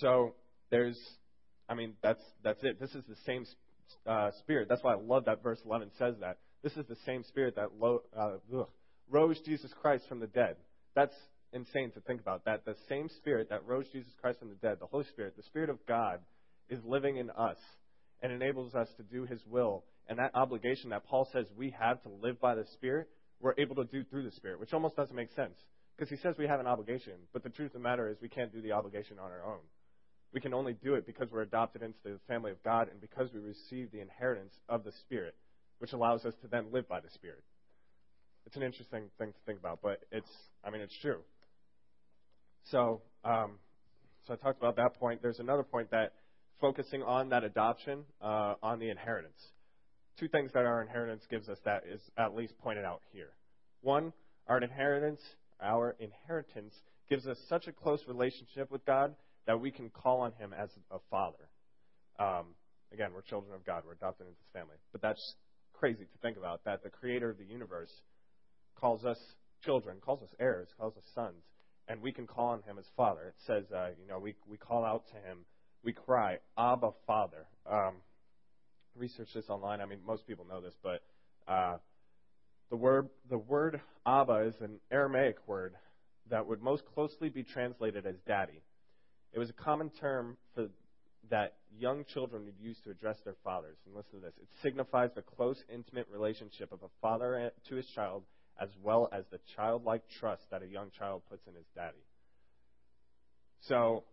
So 0.00 0.34
there's, 0.70 0.98
I 1.68 1.74
mean, 1.74 1.94
that's 2.02 2.22
that's 2.42 2.62
it. 2.62 2.80
This 2.80 2.94
is 2.94 3.04
the 3.08 3.16
same 3.26 3.46
uh, 4.06 4.30
spirit. 4.40 4.68
That's 4.68 4.82
why 4.82 4.94
I 4.94 4.96
love 4.96 5.26
that 5.26 5.42
verse 5.42 5.58
11 5.64 5.90
says 5.98 6.14
that. 6.20 6.38
This 6.62 6.72
is 6.72 6.86
the 6.86 6.96
same 7.06 7.22
spirit 7.24 7.56
that 7.56 7.78
lo, 7.78 8.02
uh, 8.16 8.36
ugh, 8.56 8.68
rose 9.10 9.38
Jesus 9.44 9.70
Christ 9.80 10.04
from 10.08 10.20
the 10.20 10.26
dead. 10.26 10.56
That's 10.94 11.14
insane 11.52 11.90
to 11.92 12.00
think 12.00 12.20
about. 12.20 12.44
That 12.44 12.64
the 12.64 12.76
same 12.88 13.08
Spirit 13.08 13.48
that 13.50 13.66
rose 13.66 13.86
Jesus 13.92 14.12
Christ 14.20 14.40
from 14.40 14.48
the 14.48 14.54
dead, 14.56 14.78
the 14.80 14.86
Holy 14.86 15.04
Spirit, 15.04 15.36
the 15.36 15.42
Spirit 15.42 15.70
of 15.70 15.84
God, 15.86 16.20
is 16.68 16.80
living 16.84 17.16
in 17.16 17.30
us 17.30 17.58
and 18.22 18.32
enables 18.32 18.74
us 18.74 18.88
to 18.96 19.02
do 19.02 19.24
His 19.24 19.40
will. 19.46 19.84
And 20.08 20.18
that 20.18 20.34
obligation 20.34 20.90
that 20.90 21.06
Paul 21.06 21.28
says 21.32 21.46
we 21.56 21.74
have 21.78 22.02
to 22.02 22.08
live 22.08 22.40
by 22.40 22.54
the 22.54 22.64
Spirit, 22.74 23.08
we're 23.40 23.54
able 23.58 23.76
to 23.76 23.84
do 23.84 24.04
through 24.04 24.24
the 24.24 24.32
Spirit, 24.32 24.60
which 24.60 24.72
almost 24.72 24.96
doesn't 24.96 25.14
make 25.14 25.32
sense. 25.32 25.54
Because 25.96 26.10
he 26.10 26.16
says 26.16 26.34
we 26.36 26.48
have 26.48 26.60
an 26.60 26.66
obligation, 26.66 27.12
but 27.32 27.44
the 27.44 27.50
truth 27.50 27.68
of 27.68 27.74
the 27.74 27.78
matter 27.88 28.08
is 28.08 28.16
we 28.20 28.28
can't 28.28 28.52
do 28.52 28.60
the 28.60 28.72
obligation 28.72 29.18
on 29.18 29.30
our 29.30 29.44
own. 29.44 29.60
We 30.32 30.40
can 30.40 30.52
only 30.52 30.72
do 30.72 30.94
it 30.94 31.06
because 31.06 31.30
we're 31.30 31.42
adopted 31.42 31.82
into 31.82 31.98
the 32.02 32.18
family 32.26 32.50
of 32.50 32.62
God 32.64 32.88
and 32.90 33.00
because 33.00 33.32
we 33.32 33.38
receive 33.38 33.92
the 33.92 34.00
inheritance 34.00 34.52
of 34.68 34.82
the 34.82 34.90
Spirit, 34.90 35.36
which 35.78 35.92
allows 35.92 36.24
us 36.24 36.34
to 36.42 36.48
then 36.48 36.72
live 36.72 36.88
by 36.88 36.98
the 36.98 37.10
Spirit. 37.10 37.44
It's 38.46 38.56
an 38.56 38.62
interesting 38.62 39.10
thing 39.18 39.32
to 39.32 39.38
think 39.46 39.58
about, 39.58 39.80
but 39.82 40.00
it's, 40.12 40.30
I 40.64 40.70
mean, 40.70 40.80
it's 40.80 40.96
true. 41.00 41.20
So, 42.70 43.02
um, 43.24 43.58
so 44.26 44.34
I 44.34 44.36
talked 44.36 44.58
about 44.58 44.76
that 44.76 44.94
point. 44.98 45.20
There's 45.22 45.38
another 45.38 45.62
point 45.62 45.90
that 45.90 46.12
focusing 46.60 47.02
on 47.02 47.30
that 47.30 47.44
adoption, 47.44 48.04
uh, 48.22 48.54
on 48.62 48.78
the 48.78 48.88
inheritance. 48.90 49.40
Two 50.18 50.28
things 50.28 50.52
that 50.54 50.64
our 50.64 50.80
inheritance 50.80 51.22
gives 51.30 51.48
us 51.48 51.58
that 51.64 51.82
is 51.90 52.00
at 52.16 52.34
least 52.34 52.54
pointed 52.58 52.84
out 52.84 53.00
here. 53.12 53.30
One, 53.82 54.12
our 54.46 54.58
inheritance, 54.58 55.20
our 55.62 55.96
inheritance 55.98 56.74
gives 57.08 57.26
us 57.26 57.36
such 57.48 57.66
a 57.66 57.72
close 57.72 58.00
relationship 58.06 58.70
with 58.70 58.84
God 58.86 59.14
that 59.46 59.60
we 59.60 59.70
can 59.70 59.90
call 59.90 60.20
on 60.20 60.32
Him 60.32 60.54
as 60.58 60.70
a 60.90 60.98
father. 61.10 61.48
Um, 62.18 62.54
again, 62.92 63.10
we're 63.14 63.22
children 63.22 63.54
of 63.54 63.64
God. 63.66 63.82
We're 63.86 63.92
adopted 63.92 64.26
into 64.26 64.38
His 64.38 64.52
family. 64.52 64.76
But 64.92 65.02
that's 65.02 65.34
crazy 65.74 66.04
to 66.04 66.18
think 66.22 66.36
about. 66.36 66.64
That 66.64 66.82
the 66.82 66.90
Creator 66.90 67.30
of 67.30 67.38
the 67.38 67.44
universe 67.44 67.90
calls 68.84 69.06
us 69.06 69.16
children, 69.64 69.96
calls 70.04 70.20
us 70.20 70.28
heirs, 70.38 70.68
calls 70.78 70.94
us 70.98 71.04
sons, 71.14 71.42
and 71.88 72.02
we 72.02 72.12
can 72.12 72.26
call 72.26 72.48
on 72.48 72.60
him 72.64 72.76
as 72.78 72.84
Father. 72.94 73.28
It 73.28 73.34
says, 73.46 73.64
uh, 73.74 73.88
you 73.98 74.06
know, 74.06 74.18
we, 74.18 74.34
we 74.46 74.58
call 74.58 74.84
out 74.84 75.06
to 75.06 75.14
him, 75.14 75.38
we 75.82 75.94
cry, 75.94 76.36
Abba, 76.58 76.90
Father. 77.06 77.46
Um, 77.64 77.94
research 78.94 79.28
this 79.34 79.46
online. 79.48 79.80
I 79.80 79.86
mean, 79.86 80.00
most 80.06 80.26
people 80.26 80.44
know 80.46 80.60
this, 80.60 80.74
but 80.82 81.00
uh, 81.48 81.78
the 82.68 82.76
word 82.76 83.08
the 83.30 83.38
word 83.38 83.80
Abba 84.04 84.48
is 84.48 84.54
an 84.60 84.80
Aramaic 84.90 85.36
word 85.46 85.72
that 86.28 86.46
would 86.46 86.60
most 86.60 86.82
closely 86.94 87.30
be 87.30 87.42
translated 87.42 88.04
as 88.04 88.16
daddy. 88.26 88.60
It 89.32 89.38
was 89.38 89.48
a 89.48 89.54
common 89.54 89.88
term 89.98 90.36
for 90.54 90.68
that 91.30 91.54
young 91.78 92.04
children 92.12 92.44
would 92.44 92.58
use 92.60 92.76
to 92.84 92.90
address 92.90 93.16
their 93.24 93.36
fathers. 93.42 93.78
And 93.86 93.96
listen 93.96 94.20
to 94.20 94.26
this. 94.26 94.34
It 94.42 94.48
signifies 94.62 95.08
the 95.14 95.22
close, 95.22 95.56
intimate 95.72 96.06
relationship 96.12 96.70
of 96.70 96.82
a 96.82 96.88
father 97.00 97.50
to 97.70 97.74
his 97.76 97.86
child 97.94 98.24
as 98.60 98.68
well 98.82 99.08
as 99.12 99.24
the 99.30 99.38
childlike 99.56 100.02
trust 100.20 100.42
that 100.50 100.62
a 100.62 100.66
young 100.66 100.90
child 100.98 101.22
puts 101.28 101.46
in 101.46 101.54
his 101.54 101.66
daddy. 101.74 102.04
So, 103.68 104.04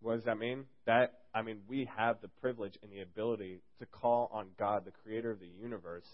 What 0.00 0.16
does 0.16 0.24
that 0.24 0.38
mean? 0.38 0.64
That, 0.86 1.14
I 1.34 1.42
mean, 1.42 1.58
we 1.68 1.88
have 1.96 2.20
the 2.20 2.28
privilege 2.28 2.76
and 2.82 2.92
the 2.92 3.00
ability 3.00 3.60
to 3.78 3.86
call 3.86 4.30
on 4.32 4.48
God, 4.58 4.84
the 4.84 4.90
creator 4.90 5.30
of 5.30 5.40
the 5.40 5.50
universe, 5.60 6.06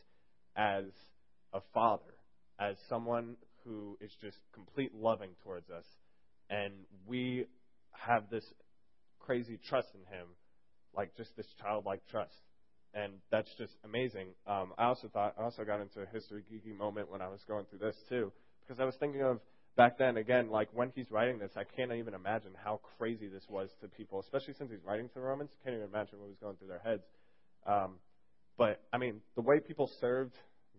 as 0.57 0.85
a 1.53 1.61
father, 1.75 2.14
as 2.61 2.77
someone 2.88 3.37
who 3.64 3.98
is 4.01 4.11
just 4.20 4.38
complete 4.55 4.94
loving 4.94 5.31
towards 5.42 5.68
us. 5.70 5.85
And 6.48 6.72
we 7.07 7.46
have 7.90 8.31
this 8.31 8.44
crazy 9.20 9.59
trust 9.68 9.88
in 9.94 10.01
him, 10.16 10.27
like 10.96 11.16
just 11.16 11.37
this 11.37 11.46
childlike 11.61 12.03
trust. 12.11 12.33
And 12.95 13.15
that's 13.31 13.49
just 13.57 13.73
amazing. 13.85 14.29
Um, 14.47 14.73
I 14.77 14.85
also 14.85 15.09
thought, 15.09 15.35
I 15.39 15.43
also 15.43 15.65
got 15.65 15.81
into 15.81 16.01
a 16.03 16.07
history 16.07 16.43
geeky 16.53 16.77
moment 16.77 17.11
when 17.11 17.23
I 17.23 17.29
was 17.29 17.41
going 17.49 17.65
through 17.71 17.79
this 17.79 17.97
too, 18.09 18.33
because 18.61 18.81
I 18.81 18.85
was 18.85 18.95
thinking 18.97 19.23
of 19.23 19.41
back 19.77 19.97
then, 19.99 20.19
again, 20.19 20.51
like 20.51 20.69
when 20.75 20.93
he's 20.95 21.11
writing 21.11 21.39
this, 21.39 21.53
I 21.57 21.65
can't 21.65 21.93
even 21.93 22.15
imagine 22.15 22.51
how 22.63 22.81
crazy 22.99 23.29
this 23.29 23.45
was 23.49 23.71
to 23.81 23.89
people, 23.89 24.21
especially 24.21 24.55
since 24.55 24.71
he's 24.71 24.85
writing 24.85 25.09
to 25.09 25.15
the 25.15 25.21
Romans. 25.21 25.51
Can't 25.65 25.75
even 25.75 25.89
imagine 25.89 26.19
what 26.19 26.29
was 26.29 26.37
going 26.41 26.57
through 26.57 26.69
their 26.69 26.83
heads. 26.85 27.05
Um, 27.67 27.95
but 28.59 28.83
I 28.93 28.99
mean, 28.99 29.21
the 29.37 29.43
way 29.43 29.61
people 29.61 29.91
served 30.01 30.35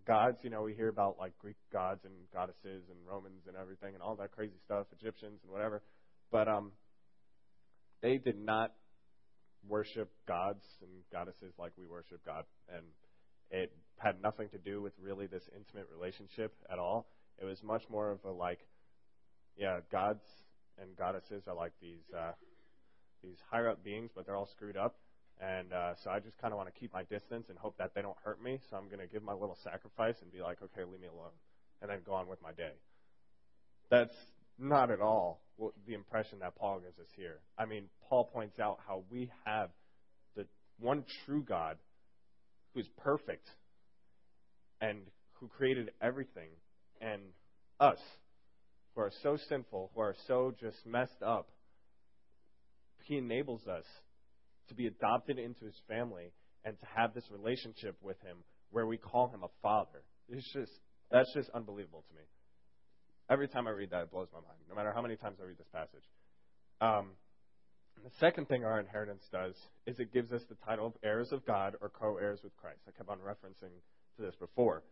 gods, 0.06 0.38
you 0.42 0.50
know, 0.50 0.62
we 0.62 0.74
hear 0.74 0.88
about 0.88 1.16
like 1.18 1.32
Greek 1.38 1.56
gods 1.72 2.00
and 2.04 2.12
goddesses 2.32 2.84
and 2.88 2.98
Romans 3.08 3.42
and 3.48 3.56
everything 3.56 3.94
and 3.94 4.02
all 4.02 4.14
that 4.16 4.32
crazy 4.32 4.58
stuff, 4.64 4.86
Egyptians 5.00 5.40
and 5.42 5.52
whatever. 5.52 5.82
But 6.30 6.48
um, 6.48 6.72
they 8.02 8.18
did 8.18 8.38
not 8.38 8.72
worship 9.68 10.10
gods 10.26 10.64
and 10.82 10.90
goddesses 11.12 11.54
like 11.58 11.72
we 11.78 11.86
worship 11.86 12.24
God, 12.24 12.44
and 12.74 12.84
it 13.50 13.72
had 13.98 14.20
nothing 14.22 14.48
to 14.50 14.58
do 14.58 14.82
with 14.82 14.92
really 15.00 15.26
this 15.26 15.44
intimate 15.54 15.88
relationship 15.92 16.52
at 16.70 16.78
all. 16.78 17.06
It 17.40 17.44
was 17.44 17.62
much 17.62 17.82
more 17.90 18.10
of 18.10 18.24
a 18.24 18.30
like, 18.30 18.60
yeah, 19.56 19.80
gods 19.90 20.24
and 20.80 20.96
goddesses 20.96 21.44
are 21.46 21.54
like 21.54 21.72
these 21.80 22.02
uh, 22.16 22.32
these 23.22 23.38
higher 23.50 23.68
up 23.68 23.82
beings, 23.82 24.10
but 24.14 24.26
they're 24.26 24.36
all 24.36 24.46
screwed 24.46 24.76
up. 24.76 24.96
And 25.40 25.72
uh, 25.72 25.94
so 26.02 26.10
I 26.10 26.20
just 26.20 26.38
kind 26.38 26.52
of 26.52 26.58
want 26.58 26.72
to 26.72 26.78
keep 26.78 26.92
my 26.92 27.02
distance 27.04 27.46
and 27.48 27.58
hope 27.58 27.76
that 27.78 27.92
they 27.94 28.02
don't 28.02 28.16
hurt 28.22 28.42
me. 28.42 28.60
So 28.70 28.76
I'm 28.76 28.86
going 28.86 29.00
to 29.00 29.06
give 29.06 29.22
my 29.22 29.32
little 29.32 29.58
sacrifice 29.64 30.16
and 30.22 30.30
be 30.30 30.40
like, 30.40 30.58
okay, 30.62 30.84
leave 30.88 31.00
me 31.00 31.08
alone, 31.08 31.34
and 31.82 31.90
then 31.90 31.98
go 32.06 32.12
on 32.14 32.28
with 32.28 32.40
my 32.40 32.52
day. 32.52 32.72
That's 33.90 34.14
not 34.58 34.90
at 34.90 35.00
all 35.00 35.40
the 35.86 35.94
impression 35.94 36.40
that 36.40 36.56
Paul 36.56 36.80
gives 36.80 36.98
us 36.98 37.06
here. 37.16 37.38
I 37.58 37.64
mean, 37.64 37.84
Paul 38.08 38.24
points 38.24 38.58
out 38.58 38.78
how 38.86 39.04
we 39.10 39.30
have 39.44 39.70
the 40.36 40.46
one 40.78 41.04
true 41.24 41.42
God 41.42 41.76
who 42.72 42.80
is 42.80 42.88
perfect 43.02 43.48
and 44.80 44.98
who 45.34 45.48
created 45.48 45.90
everything, 46.02 46.48
and 47.00 47.20
us 47.80 47.98
who 48.94 49.00
are 49.00 49.12
so 49.22 49.36
sinful, 49.48 49.90
who 49.94 50.00
are 50.00 50.14
so 50.26 50.54
just 50.60 50.76
messed 50.86 51.22
up. 51.24 51.48
He 53.04 53.16
enables 53.16 53.66
us 53.66 53.84
to 54.68 54.74
be 54.74 54.86
adopted 54.86 55.38
into 55.38 55.64
his 55.64 55.74
family 55.88 56.32
and 56.64 56.78
to 56.80 56.86
have 56.94 57.14
this 57.14 57.24
relationship 57.30 57.96
with 58.02 58.20
him 58.22 58.38
where 58.70 58.86
we 58.86 58.96
call 58.96 59.28
him 59.28 59.42
a 59.42 59.48
father. 59.62 60.02
It's 60.28 60.50
just 60.52 60.72
that's 61.10 61.32
just 61.34 61.50
unbelievable 61.50 62.04
to 62.08 62.14
me. 62.14 62.22
Every 63.30 63.48
time 63.48 63.66
I 63.66 63.70
read 63.70 63.90
that, 63.90 64.02
it 64.02 64.10
blows 64.10 64.28
my 64.32 64.40
mind, 64.40 64.58
no 64.68 64.74
matter 64.74 64.92
how 64.92 65.00
many 65.00 65.16
times 65.16 65.38
I 65.40 65.46
read 65.46 65.58
this 65.58 65.68
passage. 65.72 66.04
Um, 66.80 67.10
the 68.02 68.10
second 68.20 68.48
thing 68.48 68.64
our 68.64 68.78
inheritance 68.80 69.22
does 69.32 69.54
is 69.86 69.98
it 69.98 70.12
gives 70.12 70.32
us 70.32 70.42
the 70.48 70.56
title 70.66 70.86
of 70.86 70.92
heirs 71.02 71.32
of 71.32 71.46
God 71.46 71.76
or 71.80 71.88
co 71.88 72.18
heirs 72.18 72.40
with 72.42 72.54
Christ. 72.56 72.80
I 72.86 72.90
kept 72.90 73.08
on 73.08 73.18
referencing 73.18 73.72
to 74.16 74.22
this 74.22 74.34
before. 74.36 74.82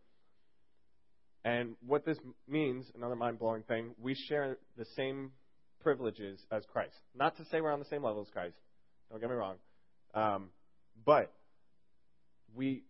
And 1.45 1.75
what 1.85 2.07
this 2.07 2.18
means, 2.49 2.90
another 2.95 3.16
mind 3.16 3.38
blowing 3.38 3.64
thing, 3.64 3.95
we 4.01 4.14
share 4.14 4.59
the 4.79 4.87
same 4.97 5.33
privileges 5.83 6.38
as 6.51 6.62
Christ. 6.73 6.95
Not 7.14 7.37
to 7.37 7.45
say 7.47 7.61
we're 7.61 7.73
on 7.73 7.81
the 7.81 7.85
same 7.87 8.05
level 8.05 8.23
as 8.23 8.29
Christ, 8.31 8.55
don't 9.11 9.21
get 9.21 9.29
me 9.29 9.37
wrong. 9.37 9.57
Um, 10.14 10.49
but 11.05 11.33
we, 12.55 12.85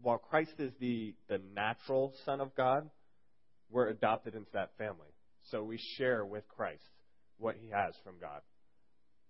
while 0.00 0.18
Christ 0.18 0.54
is 0.58 0.72
the, 0.80 1.14
the 1.28 1.40
natural 1.54 2.14
Son 2.24 2.40
of 2.40 2.54
God, 2.56 2.88
we're 3.70 3.88
adopted 3.88 4.34
into 4.34 4.50
that 4.52 4.70
family. 4.78 5.08
So 5.50 5.62
we 5.62 5.78
share 5.96 6.24
with 6.24 6.46
Christ 6.48 6.82
what 7.38 7.56
he 7.56 7.70
has 7.70 7.94
from 8.04 8.14
God. 8.20 8.40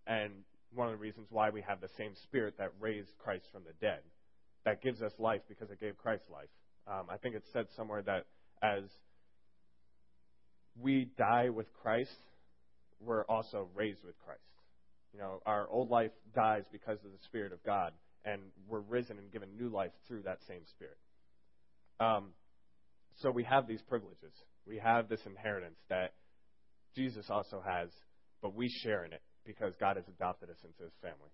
And 0.06 0.32
one 0.74 0.88
of 0.88 0.92
the 0.92 0.98
reasons 0.98 1.26
why 1.30 1.50
we 1.50 1.62
have 1.62 1.80
the 1.80 1.90
same 1.96 2.12
spirit 2.24 2.54
that 2.58 2.72
raised 2.80 3.10
Christ 3.18 3.46
from 3.52 3.62
the 3.64 3.72
dead, 3.80 4.00
that 4.64 4.82
gives 4.82 5.02
us 5.02 5.12
life 5.18 5.42
because 5.48 5.70
it 5.70 5.80
gave 5.80 5.96
Christ 5.98 6.24
life. 6.32 6.48
Um, 6.86 7.06
I 7.08 7.16
think 7.16 7.34
it's 7.34 7.52
said 7.52 7.66
somewhere 7.76 8.02
that 8.02 8.26
as 8.62 8.84
we 10.80 11.10
die 11.16 11.48
with 11.50 11.66
Christ, 11.82 12.10
we're 13.00 13.24
also 13.24 13.68
raised 13.74 14.04
with 14.04 14.18
Christ. 14.24 14.40
You 15.12 15.20
know, 15.20 15.42
our 15.46 15.68
old 15.68 15.90
life 15.90 16.12
dies 16.34 16.64
because 16.70 16.98
of 17.04 17.10
the 17.10 17.18
Spirit 17.24 17.52
of 17.52 17.62
God, 17.64 17.92
and 18.24 18.40
we're 18.68 18.80
risen 18.80 19.18
and 19.18 19.32
given 19.32 19.48
new 19.58 19.68
life 19.68 19.90
through 20.06 20.22
that 20.22 20.38
same 20.46 20.60
Spirit. 20.70 20.96
Um, 21.98 22.28
so 23.16 23.30
we 23.30 23.44
have 23.44 23.66
these 23.66 23.82
privileges. 23.82 24.32
We 24.66 24.78
have 24.78 25.08
this 25.08 25.20
inheritance 25.26 25.78
that 25.88 26.14
Jesus 26.94 27.26
also 27.30 27.62
has, 27.64 27.90
but 28.42 28.54
we 28.54 28.68
share 28.82 29.04
in 29.04 29.12
it 29.12 29.22
because 29.44 29.74
God 29.78 29.96
has 29.96 30.06
adopted 30.08 30.50
us 30.50 30.58
into 30.64 30.84
his 30.84 30.92
family. 31.00 31.30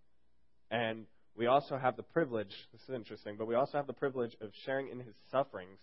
And 0.71 1.07
we 1.37 1.47
also 1.47 1.77
have 1.77 1.97
the 1.97 2.03
privilege, 2.03 2.53
this 2.73 2.83
is 2.89 2.95
interesting, 2.95 3.37
but 3.39 3.47
we 3.47 3.55
also 3.55 3.77
have 3.77 3.87
the 3.87 3.93
privilege 3.93 4.35
of 4.41 4.51
sharing 4.65 4.89
in 4.89 4.99
his 5.01 5.15
sufferings 5.31 5.79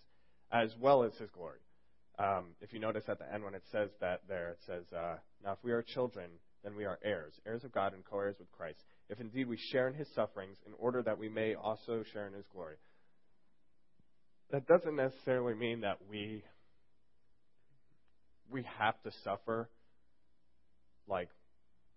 as 0.52 0.74
well 0.80 1.04
as 1.04 1.14
his 1.16 1.30
glory. 1.30 1.60
Um, 2.18 2.54
if 2.60 2.72
you 2.72 2.78
notice 2.78 3.04
at 3.08 3.18
the 3.18 3.32
end 3.32 3.42
when 3.42 3.54
it 3.54 3.64
says 3.72 3.90
that 4.00 4.22
there, 4.28 4.50
it 4.50 4.58
says, 4.66 4.84
uh, 4.96 5.16
Now 5.44 5.52
if 5.52 5.58
we 5.62 5.72
are 5.72 5.82
children, 5.82 6.30
then 6.62 6.76
we 6.76 6.84
are 6.84 6.98
heirs, 7.04 7.34
heirs 7.46 7.64
of 7.64 7.72
God 7.72 7.92
and 7.92 8.04
co 8.04 8.18
heirs 8.18 8.36
with 8.38 8.50
Christ, 8.52 8.78
if 9.08 9.20
indeed 9.20 9.48
we 9.48 9.58
share 9.72 9.88
in 9.88 9.94
his 9.94 10.08
sufferings, 10.14 10.56
in 10.66 10.72
order 10.78 11.02
that 11.02 11.18
we 11.18 11.28
may 11.28 11.54
also 11.54 12.04
share 12.12 12.26
in 12.26 12.34
his 12.34 12.46
glory 12.52 12.76
that 14.50 14.66
doesn't 14.66 14.96
necessarily 14.96 15.54
mean 15.54 15.80
that 15.80 15.98
we 16.10 16.42
we 18.50 18.64
have 18.78 19.00
to 19.02 19.10
suffer 19.22 19.68
like 21.08 21.28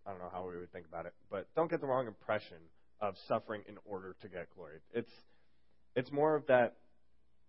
I 0.06 0.12
don't 0.12 0.20
know 0.20 0.30
how 0.32 0.48
we 0.48 0.58
would 0.58 0.72
think 0.72 0.86
about 0.88 1.06
it, 1.06 1.14
but 1.30 1.48
don't 1.56 1.70
get 1.70 1.82
the 1.82 1.88
wrong 1.88 2.08
impression 2.08 2.58
of 3.02 3.16
suffering 3.28 3.62
in 3.68 3.78
order 3.86 4.16
to 4.22 4.28
get 4.28 4.48
glory. 4.56 4.80
It's 4.94 5.12
it's 5.96 6.12
more 6.12 6.36
of 6.36 6.48
that 6.48 6.76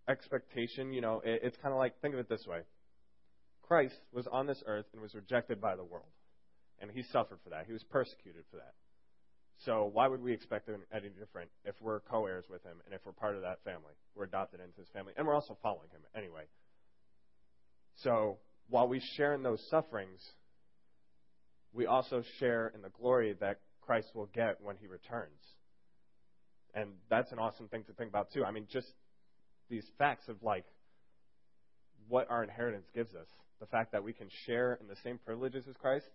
expectation, 0.08 0.92
you 0.92 1.00
know, 1.00 1.20
it, 1.24 1.40
it's 1.44 1.56
kind 1.58 1.72
of 1.72 1.78
like 1.78 2.00
think 2.00 2.14
of 2.14 2.20
it 2.20 2.28
this 2.28 2.46
way. 2.46 2.60
Christ 3.62 3.96
was 4.12 4.26
on 4.26 4.46
this 4.46 4.62
earth 4.66 4.86
and 4.92 5.02
was 5.02 5.14
rejected 5.14 5.60
by 5.60 5.76
the 5.76 5.84
world. 5.84 6.06
And 6.80 6.90
he 6.90 7.02
suffered 7.02 7.38
for 7.44 7.50
that. 7.50 7.66
He 7.66 7.72
was 7.72 7.82
persecuted 7.84 8.44
for 8.50 8.56
that. 8.56 8.72
So 9.64 9.90
why 9.92 10.06
would 10.06 10.22
we 10.22 10.32
expect 10.32 10.68
any 10.92 11.08
different 11.08 11.50
if 11.64 11.74
we're 11.80 12.00
co-heirs 12.00 12.44
with 12.48 12.62
him 12.62 12.76
and 12.84 12.94
if 12.94 13.00
we're 13.04 13.12
part 13.12 13.34
of 13.34 13.42
that 13.42 13.58
family? 13.64 13.94
We're 14.14 14.24
adopted 14.24 14.60
into 14.60 14.78
his 14.78 14.88
family, 14.90 15.12
and 15.16 15.26
we're 15.26 15.34
also 15.34 15.56
following 15.62 15.88
him 15.90 16.00
anyway. 16.14 16.44
So 18.02 18.38
while 18.68 18.86
we 18.86 19.00
share 19.16 19.34
in 19.34 19.42
those 19.42 19.60
sufferings, 19.68 20.20
we 21.72 21.86
also 21.86 22.22
share 22.38 22.68
in 22.74 22.82
the 22.82 22.90
glory 22.90 23.34
that 23.40 23.60
Christ 23.80 24.08
will 24.14 24.26
get 24.26 24.60
when 24.62 24.76
he 24.76 24.86
returns. 24.86 25.40
And 26.74 26.90
that's 27.10 27.32
an 27.32 27.38
awesome 27.38 27.68
thing 27.68 27.84
to 27.84 27.92
think 27.92 28.10
about 28.10 28.32
too. 28.32 28.44
I 28.44 28.52
mean, 28.52 28.66
just 28.70 28.88
these 29.68 29.84
facts 29.98 30.28
of 30.28 30.42
like 30.42 30.66
what 32.08 32.30
our 32.30 32.42
inheritance 32.44 32.86
gives 32.94 33.14
us. 33.14 33.26
The 33.60 33.66
fact 33.66 33.92
that 33.92 34.04
we 34.04 34.12
can 34.12 34.28
share 34.46 34.78
in 34.80 34.86
the 34.86 34.96
same 35.02 35.18
privileges 35.18 35.64
as 35.68 35.76
Christ 35.76 36.06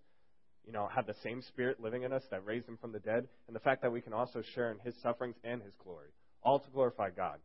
you 0.66 0.72
know, 0.72 0.88
have 0.94 1.06
the 1.06 1.16
same 1.24 1.42
spirit 1.42 1.82
living 1.82 2.04
in 2.04 2.14
us 2.14 2.24
that 2.32 2.46
raised 2.46 2.68
him 2.68 2.78
from 2.78 2.92
the 2.92 3.00
dead, 3.00 3.28
and 3.48 3.56
the 3.56 3.60
fact 3.60 3.82
that 3.82 3.92
we 3.92 4.02
can 4.02 4.14
also 4.14 4.42
share 4.56 4.72
in 4.72 4.80
his 4.80 4.96
sufferings 5.02 5.36
and 5.44 5.62
his 5.62 5.74
glory, 5.84 6.08
all 6.42 6.60
to 6.60 6.70
glorify 6.72 7.10
God. 7.10 7.40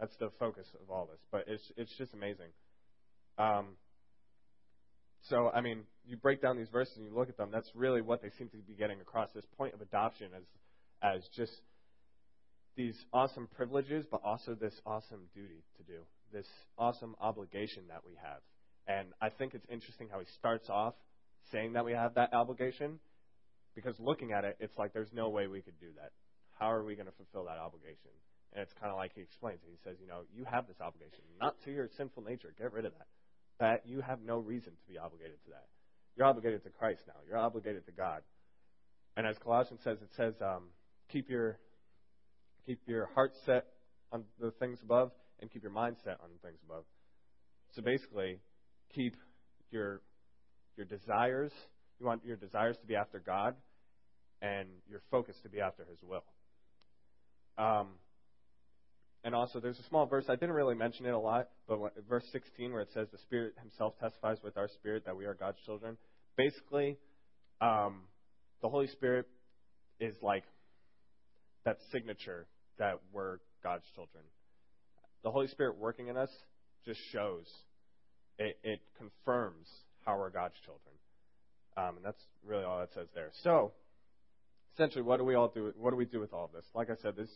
That's 0.00 0.16
the 0.18 0.30
focus 0.38 0.66
of 0.82 0.90
all 0.90 1.06
this. 1.06 1.20
But 1.30 1.44
it's 1.46 1.62
it's 1.76 1.92
just 1.96 2.12
amazing. 2.12 2.50
Um, 3.38 3.76
so 5.28 5.50
I 5.54 5.60
mean, 5.60 5.82
you 6.06 6.16
break 6.16 6.42
down 6.42 6.56
these 6.56 6.68
verses 6.68 6.96
and 6.96 7.06
you 7.06 7.14
look 7.14 7.28
at 7.28 7.36
them. 7.36 7.50
That's 7.52 7.70
really 7.74 8.02
what 8.02 8.22
they 8.22 8.30
seem 8.38 8.48
to 8.48 8.56
be 8.56 8.74
getting 8.74 9.00
across. 9.00 9.30
This 9.34 9.46
point 9.56 9.74
of 9.74 9.80
adoption 9.80 10.28
as 10.36 10.44
as 11.02 11.22
just 11.34 11.52
these 12.76 12.96
awesome 13.12 13.48
privileges, 13.56 14.04
but 14.10 14.20
also 14.22 14.54
this 14.54 14.74
awesome 14.84 15.22
duty 15.34 15.62
to 15.78 15.82
do, 15.84 16.00
this 16.32 16.46
awesome 16.76 17.16
obligation 17.20 17.84
that 17.88 18.02
we 18.06 18.12
have. 18.22 18.40
And 18.86 19.08
I 19.20 19.30
think 19.30 19.54
it's 19.54 19.66
interesting 19.70 20.08
how 20.10 20.20
he 20.20 20.26
starts 20.38 20.68
off 20.68 20.94
saying 21.52 21.74
that 21.74 21.84
we 21.84 21.92
have 21.92 22.14
that 22.14 22.32
obligation 22.32 22.98
because 23.74 23.94
looking 23.98 24.32
at 24.32 24.44
it, 24.44 24.56
it's 24.60 24.76
like 24.78 24.92
there's 24.92 25.12
no 25.12 25.28
way 25.28 25.46
we 25.46 25.60
could 25.60 25.78
do 25.80 25.88
that. 25.96 26.12
How 26.58 26.72
are 26.72 26.82
we 26.82 26.94
going 26.94 27.06
to 27.06 27.12
fulfill 27.12 27.44
that 27.44 27.58
obligation? 27.58 28.10
And 28.52 28.62
it's 28.62 28.72
kind 28.80 28.90
of 28.90 28.96
like 28.96 29.12
he 29.14 29.20
explains 29.20 29.60
it. 29.62 29.68
He 29.70 29.78
says, 29.84 29.98
you 30.00 30.08
know, 30.08 30.22
you 30.34 30.44
have 30.50 30.66
this 30.66 30.80
obligation, 30.80 31.20
not 31.38 31.54
to 31.64 31.70
your 31.70 31.88
sinful 31.96 32.22
nature. 32.22 32.54
Get 32.58 32.72
rid 32.72 32.86
of 32.86 32.92
that. 32.92 33.06
That 33.60 33.86
you 33.86 34.00
have 34.00 34.20
no 34.22 34.38
reason 34.38 34.72
to 34.72 34.92
be 34.92 34.98
obligated 34.98 35.36
to 35.44 35.50
that. 35.50 35.66
You're 36.16 36.26
obligated 36.26 36.64
to 36.64 36.70
Christ 36.70 37.02
now. 37.06 37.20
You're 37.28 37.38
obligated 37.38 37.84
to 37.86 37.92
God. 37.92 38.22
And 39.16 39.26
as 39.26 39.36
Colossians 39.38 39.80
says, 39.84 39.98
it 40.00 40.08
says, 40.16 40.34
um, 40.40 40.64
keep 41.10 41.28
your 41.28 41.58
keep 42.64 42.80
your 42.86 43.06
heart 43.14 43.32
set 43.44 43.66
on 44.10 44.24
the 44.40 44.50
things 44.52 44.78
above 44.82 45.12
and 45.40 45.50
keep 45.50 45.62
your 45.62 45.72
mind 45.72 45.96
set 46.02 46.18
on 46.22 46.30
the 46.32 46.46
things 46.46 46.58
above. 46.64 46.84
So 47.74 47.82
basically, 47.82 48.40
keep 48.94 49.14
your 49.70 50.00
your 50.76 50.86
desires 50.86 51.52
You 51.98 52.06
want 52.06 52.24
your 52.24 52.36
desires 52.36 52.76
to 52.80 52.86
be 52.86 52.94
after 52.94 53.18
God 53.18 53.54
and 54.42 54.68
your 54.88 55.00
focus 55.10 55.36
to 55.42 55.48
be 55.48 55.60
after 55.60 55.84
His 55.84 55.98
will. 56.02 56.24
Um, 57.58 57.88
and 59.24 59.34
also, 59.34 59.58
there's 59.60 59.78
a 59.78 59.88
small 59.88 60.06
verse, 60.06 60.26
I 60.28 60.36
didn't 60.36 60.54
really 60.54 60.74
mention 60.74 61.06
it 61.06 61.14
a 61.14 61.18
lot, 61.18 61.48
but 61.66 61.78
verse 62.08 62.24
16 62.32 62.72
where 62.72 62.82
it 62.82 62.90
says, 62.92 63.08
The 63.10 63.18
Spirit 63.18 63.54
Himself 63.60 63.94
testifies 63.98 64.38
with 64.44 64.56
our 64.56 64.68
spirit 64.68 65.04
that 65.06 65.16
we 65.16 65.24
are 65.24 65.34
God's 65.34 65.58
children. 65.64 65.96
Basically, 66.36 66.98
um, 67.60 68.02
the 68.62 68.68
Holy 68.68 68.86
Spirit 68.88 69.26
is 69.98 70.14
like 70.22 70.44
that 71.64 71.78
signature 71.90 72.46
that 72.78 73.00
we're 73.12 73.38
God's 73.64 73.84
children. 73.94 74.22
The 75.24 75.30
Holy 75.30 75.48
Spirit 75.48 75.76
working 75.78 76.08
in 76.08 76.16
us 76.16 76.30
just 76.84 77.00
shows, 77.12 77.46
it, 78.38 78.56
it 78.62 78.80
confirms 78.98 79.66
how 80.06 80.16
we're 80.18 80.30
God's 80.30 80.54
children. 80.64 80.94
Um, 81.76 81.96
and 81.96 82.04
that's 82.04 82.22
really 82.46 82.64
all 82.64 82.80
it 82.80 82.90
says 82.94 83.08
there. 83.14 83.30
So, 83.42 83.72
essentially, 84.74 85.02
what 85.02 85.18
do 85.18 85.24
we 85.24 85.34
all 85.34 85.48
do? 85.48 85.74
What 85.76 85.90
do 85.90 85.96
we 85.96 86.06
do 86.06 86.20
with 86.20 86.32
all 86.32 86.44
of 86.44 86.52
this? 86.52 86.64
Like 86.74 86.88
I 86.88 86.94
said, 87.02 87.14
there's 87.16 87.34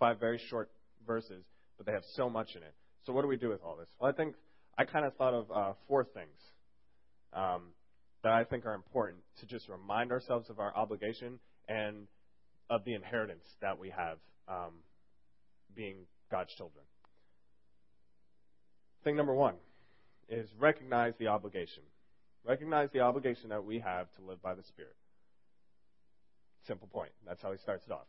five 0.00 0.18
very 0.18 0.40
short 0.50 0.70
verses, 1.06 1.44
but 1.76 1.86
they 1.86 1.92
have 1.92 2.04
so 2.14 2.28
much 2.28 2.56
in 2.56 2.62
it. 2.62 2.74
So, 3.04 3.12
what 3.12 3.22
do 3.22 3.28
we 3.28 3.36
do 3.36 3.50
with 3.50 3.62
all 3.62 3.76
this? 3.76 3.86
Well, 4.00 4.10
I 4.10 4.14
think 4.14 4.34
I 4.76 4.84
kind 4.84 5.04
of 5.04 5.14
thought 5.14 5.34
of 5.34 5.50
uh, 5.54 5.72
four 5.86 6.04
things 6.04 6.36
um, 7.32 7.62
that 8.24 8.32
I 8.32 8.42
think 8.42 8.66
are 8.66 8.74
important 8.74 9.18
to 9.40 9.46
just 9.46 9.68
remind 9.68 10.10
ourselves 10.10 10.50
of 10.50 10.58
our 10.58 10.74
obligation 10.74 11.38
and 11.68 12.08
of 12.68 12.84
the 12.84 12.94
inheritance 12.94 13.44
that 13.60 13.78
we 13.78 13.90
have 13.90 14.18
um, 14.48 14.72
being 15.76 15.96
God's 16.30 16.52
children. 16.54 16.84
Thing 19.04 19.14
number 19.14 19.34
one 19.34 19.54
is 20.28 20.48
recognize 20.58 21.12
the 21.18 21.28
obligation. 21.28 21.84
Recognize 22.46 22.90
the 22.92 23.00
obligation 23.00 23.48
that 23.48 23.64
we 23.64 23.80
have 23.80 24.06
to 24.16 24.22
live 24.22 24.40
by 24.40 24.54
the 24.54 24.62
Spirit. 24.64 24.94
Simple 26.66 26.88
point. 26.88 27.10
That's 27.26 27.42
how 27.42 27.52
he 27.52 27.58
starts 27.58 27.84
it 27.86 27.92
off. 27.92 28.06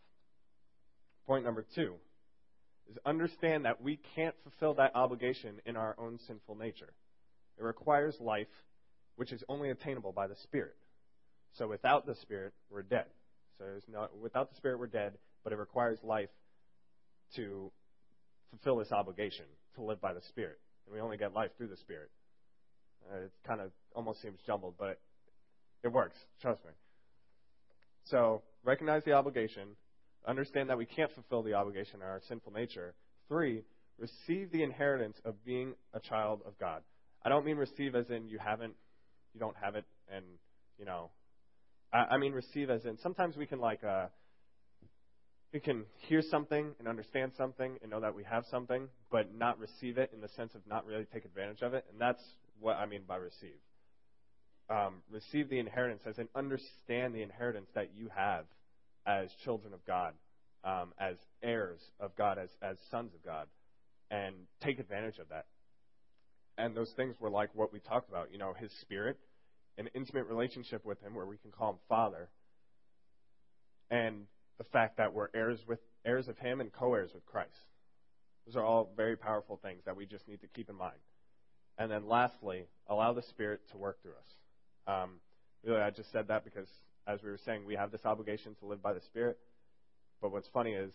Point 1.26 1.44
number 1.44 1.66
two 1.76 1.96
is 2.90 2.98
understand 3.06 3.66
that 3.66 3.82
we 3.82 4.00
can't 4.16 4.36
fulfill 4.44 4.76
that 4.76 4.96
obligation 4.96 5.56
in 5.66 5.76
our 5.76 5.96
own 5.98 6.20
sinful 6.28 6.56
nature. 6.56 6.94
It 7.58 7.64
requires 7.64 8.16
life 8.20 8.48
which 9.16 9.32
is 9.32 9.44
only 9.50 9.72
attainable 9.72 10.12
by 10.12 10.28
the 10.28 10.36
Spirit. 10.44 10.76
So 11.58 11.68
without 11.68 12.06
the 12.06 12.16
Spirit, 12.22 12.54
we're 12.70 12.84
dead. 12.84 13.06
So 13.58 13.66
no, 13.92 14.08
without 14.22 14.52
the 14.52 14.56
Spirit, 14.58 14.80
we're 14.80 14.88
dead, 14.88 15.14
but 15.44 15.52
it 15.52 15.58
requires 15.58 15.98
life 16.04 16.30
to 17.36 17.72
fulfill 18.52 18.78
this 18.78 18.92
obligation 18.92 19.46
to 19.76 19.84
live 19.84 20.00
by 20.00 20.14
the 20.14 20.22
Spirit. 20.30 20.60
And 20.86 20.94
we 20.94 21.02
only 21.02 21.18
get 21.18 21.34
life 21.34 21.50
through 21.58 21.68
the 21.68 21.78
Spirit. 21.78 22.12
Uh, 23.12 23.26
it 23.26 23.32
kind 23.46 23.62
of 23.62 23.72
almost 23.98 24.22
seems 24.22 24.40
jumbled, 24.46 24.76
but 24.78 25.00
it 25.84 25.92
works. 25.92 26.16
Trust 26.42 26.64
me. 26.64 26.72
So 28.06 28.44
recognize 28.64 29.04
the 29.04 29.14
obligation. 29.14 29.70
Understand 30.26 30.70
that 30.70 30.78
we 30.78 30.86
can't 30.86 31.12
fulfill 31.14 31.42
the 31.42 31.56
obligation 31.56 31.96
in 31.96 32.04
our 32.04 32.22
sinful 32.30 32.54
nature. 32.54 32.94
Three, 33.28 33.64
receive 33.98 34.52
the 34.52 34.62
inheritance 34.62 35.18
of 35.26 35.44
being 35.44 35.74
a 35.94 36.00
child 36.00 36.42
of 36.46 36.58
God. 36.60 36.84
I 37.26 37.30
don't 37.30 37.44
mean 37.44 37.58
receive 37.58 37.96
as 37.96 38.10
in 38.10 38.30
you 38.30 38.38
haven't, 38.38 38.76
you 39.34 39.40
don't 39.40 39.56
have 39.62 39.76
it, 39.76 39.86
and 40.14 40.24
you 40.78 40.86
know. 40.86 41.10
I, 41.92 42.16
I 42.16 42.18
mean 42.18 42.34
receive 42.34 42.70
as 42.70 42.86
in 42.86 42.98
sometimes 43.00 43.36
we 43.36 43.48
can 43.48 43.60
like 43.60 43.84
uh, 43.84 44.08
we 45.52 45.60
can 45.60 45.86
hear 46.08 46.22
something 46.22 46.76
and 46.78 46.88
understand 46.88 47.32
something 47.36 47.78
and 47.82 47.90
know 47.90 48.02
that 48.02 48.14
we 48.14 48.24
have 48.26 48.46
something, 48.52 48.90
but 49.10 49.34
not 49.34 49.58
receive 49.60 49.98
it 49.98 50.12
in 50.14 50.22
the 50.22 50.30
sense 50.30 50.54
of 50.54 50.62
not 50.68 50.86
really 50.86 51.06
take 51.12 51.26
advantage 51.26 51.62
of 51.64 51.74
it, 51.74 51.86
and 51.92 52.00
that's 52.00 52.22
what 52.60 52.76
I 52.76 52.86
mean 52.86 53.02
by 53.08 53.16
receive. 53.16 53.58
Um, 54.70 54.96
receive 55.10 55.50
the 55.50 55.60
inheritance 55.60 56.02
as 56.06 56.18
in 56.18 56.28
understand 56.36 57.16
the 57.16 57.22
inheritance 57.22 57.70
that 57.74 57.92
you 57.96 58.10
have 58.14 58.44
as 59.06 59.30
children 59.46 59.74
of 59.74 59.86
God, 59.86 60.14
um, 60.66 60.94
as 61.00 61.16
heirs 61.42 61.80
of 62.02 62.16
God, 62.18 62.38
as, 62.38 62.50
as 62.62 62.78
sons 62.92 63.14
of 63.14 63.24
God, 63.24 63.48
and 64.12 64.36
take 64.62 64.80
advantage 64.80 65.20
of 65.20 65.30
that. 65.30 65.46
And 66.58 66.76
those 66.76 66.92
things 66.98 67.16
were 67.20 67.30
like 67.30 67.50
what 67.54 67.72
we 67.72 67.80
talked 67.80 68.10
about, 68.10 68.32
you 68.32 68.38
know, 68.38 68.54
His 68.60 68.72
Spirit, 68.82 69.18
an 69.78 69.90
intimate 69.96 70.26
relationship 70.26 70.84
with 70.84 71.02
Him 71.02 71.16
where 71.16 71.26
we 71.26 71.38
can 71.38 71.52
call 71.52 71.72
Him 71.72 71.80
Father, 71.88 72.28
and 73.90 74.26
the 74.58 74.66
fact 74.66 74.98
that 74.98 75.14
we're 75.14 75.30
heirs 75.34 75.60
with 75.66 75.80
heirs 76.04 76.28
of 76.28 76.38
Him 76.40 76.60
and 76.60 76.74
co-heirs 76.74 77.12
with 77.14 77.26
Christ. 77.26 77.52
Those 78.46 78.56
are 78.56 78.66
all 78.66 78.90
very 78.98 79.16
powerful 79.16 79.60
things 79.62 79.84
that 79.86 79.96
we 79.96 80.06
just 80.06 80.28
need 80.28 80.42
to 80.42 80.48
keep 80.48 80.70
in 80.70 80.76
mind. 80.76 80.98
And 81.78 81.92
then 81.92 82.08
lastly, 82.08 82.66
allow 82.90 83.14
the 83.14 83.22
Spirit 83.22 83.62
to 83.72 83.78
work 83.78 84.02
through 84.02 84.14
us. 84.14 84.34
Um, 84.88 85.20
really, 85.64 85.82
I 85.82 85.90
just 85.90 86.12
said 86.12 86.28
that 86.30 86.44
because, 86.44 86.68
as 87.08 87.22
we 87.22 87.30
were 87.30 87.40
saying, 87.46 87.66
we 87.66 87.76
have 87.76 87.92
this 87.92 88.06
obligation 88.06 88.56
to 88.60 88.66
live 88.66 88.82
by 88.82 88.94
the 88.94 89.02
Spirit. 89.02 89.38
But 90.22 90.32
what's 90.32 90.48
funny 90.54 90.72
is 90.72 90.92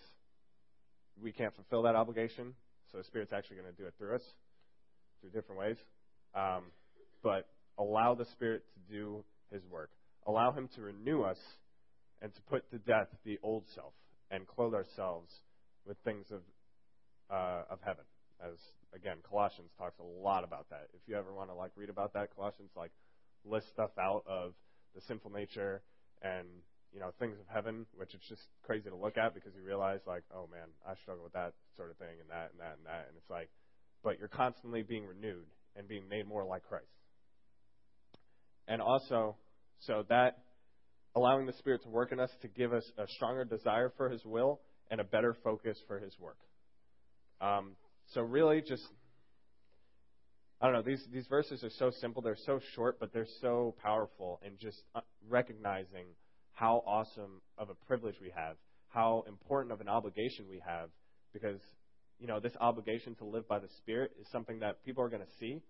we 1.23 1.33
can't 1.33 1.55
fulfill 1.55 1.83
that 1.83 1.95
obligation, 1.95 2.55
so 2.91 2.99
the 2.99 3.05
Spirit's 3.05 3.33
actually 3.33 3.57
going 3.57 3.71
to 3.71 3.81
do 3.81 3.87
it 3.87 3.95
through 3.99 4.17
us 4.17 4.23
through 5.21 5.31
different 5.31 5.61
ways. 5.61 5.77
Um, 6.35 6.65
but 7.23 7.49
allow 7.79 8.15
the 8.15 8.25
Spirit 8.27 8.65
to 8.75 8.93
do 8.93 9.25
His 9.53 9.63
work. 9.71 9.91
Allow 10.27 10.53
Him 10.53 10.69
to 10.75 10.83
renew 10.83 11.23
us 11.23 11.39
and 12.21 12.35
to 12.35 12.41
put 12.43 12.69
to 12.71 12.79
death 12.79 13.09
the 13.25 13.39
old 13.43 13.65
self 13.75 13.93
and 14.31 14.47
clothe 14.47 14.75
ourselves 14.75 15.33
with 15.87 15.97
things 16.05 16.27
of 16.31 16.41
uh, 17.31 17.63
of 17.71 17.79
heaven. 17.85 18.05
As 18.43 18.59
again, 18.95 19.19
Colossians 19.29 19.71
talks 19.79 19.99
a 19.99 20.23
lot 20.23 20.45
about 20.45 20.69
that. 20.71 20.89
If 20.95 21.01
you 21.07 21.17
ever 21.17 21.33
want 21.33 21.51
to 21.51 21.55
like 21.55 21.71
read 21.77 21.91
about 21.91 22.13
that, 22.15 22.35
Colossians 22.35 22.71
like 22.77 22.91
lists 23.45 23.71
stuff 23.71 23.91
out 23.99 24.25
of 24.27 24.53
the 24.95 25.01
sinful 25.03 25.31
nature 25.31 25.83
and 26.23 26.47
you 26.93 27.01
know 27.01 27.11
things 27.19 27.37
of 27.39 27.47
heaven, 27.53 27.87
which 27.97 28.15
it's 28.15 28.29
just 28.29 28.43
crazy 28.65 28.89
to 28.89 28.97
look 28.97 29.17
at 29.17 29.35
because 29.35 29.53
you 29.55 29.63
realize 29.65 30.01
like, 30.07 30.25
oh 30.35 30.49
man, 30.51 30.69
I 30.87 30.95
struggle 31.03 31.25
with 31.25 31.33
that 31.33 31.55
sort 31.77 31.91
of 31.91 31.97
thing 31.97 32.21
and 32.21 32.31
that 32.31 32.51
and 32.53 32.61
that 32.61 32.77
and 32.79 32.87
that, 32.87 33.07
and 33.09 33.17
it's 33.17 33.31
like, 33.31 33.49
but 34.05 34.19
you're 34.19 34.29
constantly 34.29 34.83
being 34.83 35.07
renewed 35.07 35.47
and 35.77 35.89
being 35.89 36.09
made 36.09 36.29
more 36.29 36.45
like 36.45 36.63
Christ. 36.65 36.87
And 38.69 38.81
also, 38.81 39.37
so 39.81 40.05
that 40.09 40.39
allowing 41.17 41.47
the 41.47 41.53
Spirit 41.55 41.83
to 41.83 41.89
work 41.89 42.13
in 42.13 42.21
us 42.21 42.31
to 42.43 42.49
give 42.49 42.73
us 42.73 42.85
a 42.99 43.07
stronger 43.17 43.45
desire 43.45 43.93
for 43.97 44.09
His 44.09 44.25
will 44.25 44.61
and 44.91 45.01
a 45.01 45.05
better 45.05 45.35
focus 45.43 45.79
for 45.89 45.99
His 45.99 46.15
work. 46.21 46.39
Um, 47.41 47.73
so 48.15 48.21
really, 48.21 48.61
just 48.61 48.87
I 50.63 50.67
don't 50.67 50.75
know. 50.75 50.83
These 50.83 51.05
these 51.13 51.27
verses 51.27 51.65
are 51.65 51.71
so 51.71 51.91
simple. 52.01 52.23
They're 52.23 52.37
so 52.47 52.61
short, 52.77 53.01
but 53.01 53.13
they're 53.13 53.27
so 53.41 53.75
powerful. 53.83 54.41
And 54.45 54.61
just 54.61 54.81
uh, 54.95 55.01
recognizing 55.29 56.07
how 56.53 56.85
awesome 56.87 57.41
of 57.59 57.69
a 57.69 57.75
privilege 57.87 58.15
we 58.23 58.31
have, 58.37 58.55
how 58.89 59.25
important 59.27 59.73
of 59.73 59.81
an 59.81 59.89
obligation 59.89 60.45
we 60.49 60.63
have, 60.65 60.91
because 61.33 61.61
you 62.21 62.29
know 62.29 62.39
this 62.39 62.53
obligation 62.61 63.17
to 63.17 63.25
live 63.25 63.49
by 63.49 63.59
the 63.59 63.67
Spirit 63.79 64.13
is 64.21 64.29
something 64.31 64.61
that 64.61 64.85
people 64.85 65.03
are 65.03 65.09
going 65.09 65.23
to 65.23 65.33
see. 65.41 65.61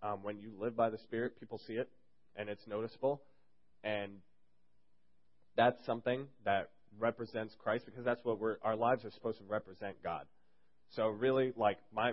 Um, 0.00 0.22
when 0.22 0.38
you 0.38 0.52
live 0.60 0.76
by 0.76 0.90
the 0.90 0.98
Spirit, 0.98 1.40
people 1.40 1.60
see 1.66 1.74
it, 1.74 1.88
and 2.36 2.48
it's 2.48 2.64
noticeable. 2.68 3.22
And 3.82 4.12
that's 5.56 5.84
something 5.84 6.28
that 6.44 6.70
represents 7.00 7.56
Christ 7.58 7.84
because 7.84 8.04
that's 8.04 8.20
what 8.22 8.38
we're 8.38 8.58
our 8.62 8.76
lives 8.76 9.04
are 9.04 9.10
supposed 9.10 9.38
to 9.38 9.44
represent 9.48 9.96
God. 10.04 10.24
So 10.90 11.08
really 11.08 11.52
like 11.56 11.78
my 11.92 12.12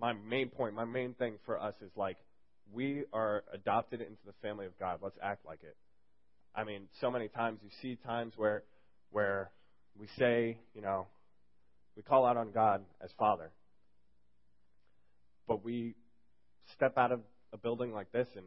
my 0.00 0.12
main 0.12 0.48
point, 0.48 0.74
my 0.74 0.84
main 0.84 1.14
thing 1.14 1.34
for 1.44 1.60
us 1.60 1.74
is 1.82 1.90
like 1.96 2.16
we 2.72 3.04
are 3.12 3.44
adopted 3.52 4.00
into 4.00 4.22
the 4.26 4.32
family 4.42 4.66
of 4.66 4.78
God. 4.78 5.00
Let's 5.02 5.18
act 5.22 5.44
like 5.44 5.62
it. 5.62 5.76
I 6.54 6.64
mean, 6.64 6.82
so 7.00 7.10
many 7.10 7.28
times 7.28 7.60
you 7.62 7.70
see 7.82 7.96
times 7.96 8.34
where 8.36 8.62
where 9.10 9.50
we 9.98 10.06
say, 10.18 10.58
you 10.74 10.80
know, 10.80 11.06
we 11.96 12.02
call 12.02 12.24
out 12.24 12.36
on 12.36 12.50
God 12.52 12.82
as 13.02 13.10
Father. 13.18 13.50
But 15.46 15.64
we 15.64 15.94
step 16.74 16.96
out 16.96 17.12
of 17.12 17.20
a 17.52 17.58
building 17.58 17.92
like 17.92 18.12
this 18.12 18.28
and 18.36 18.46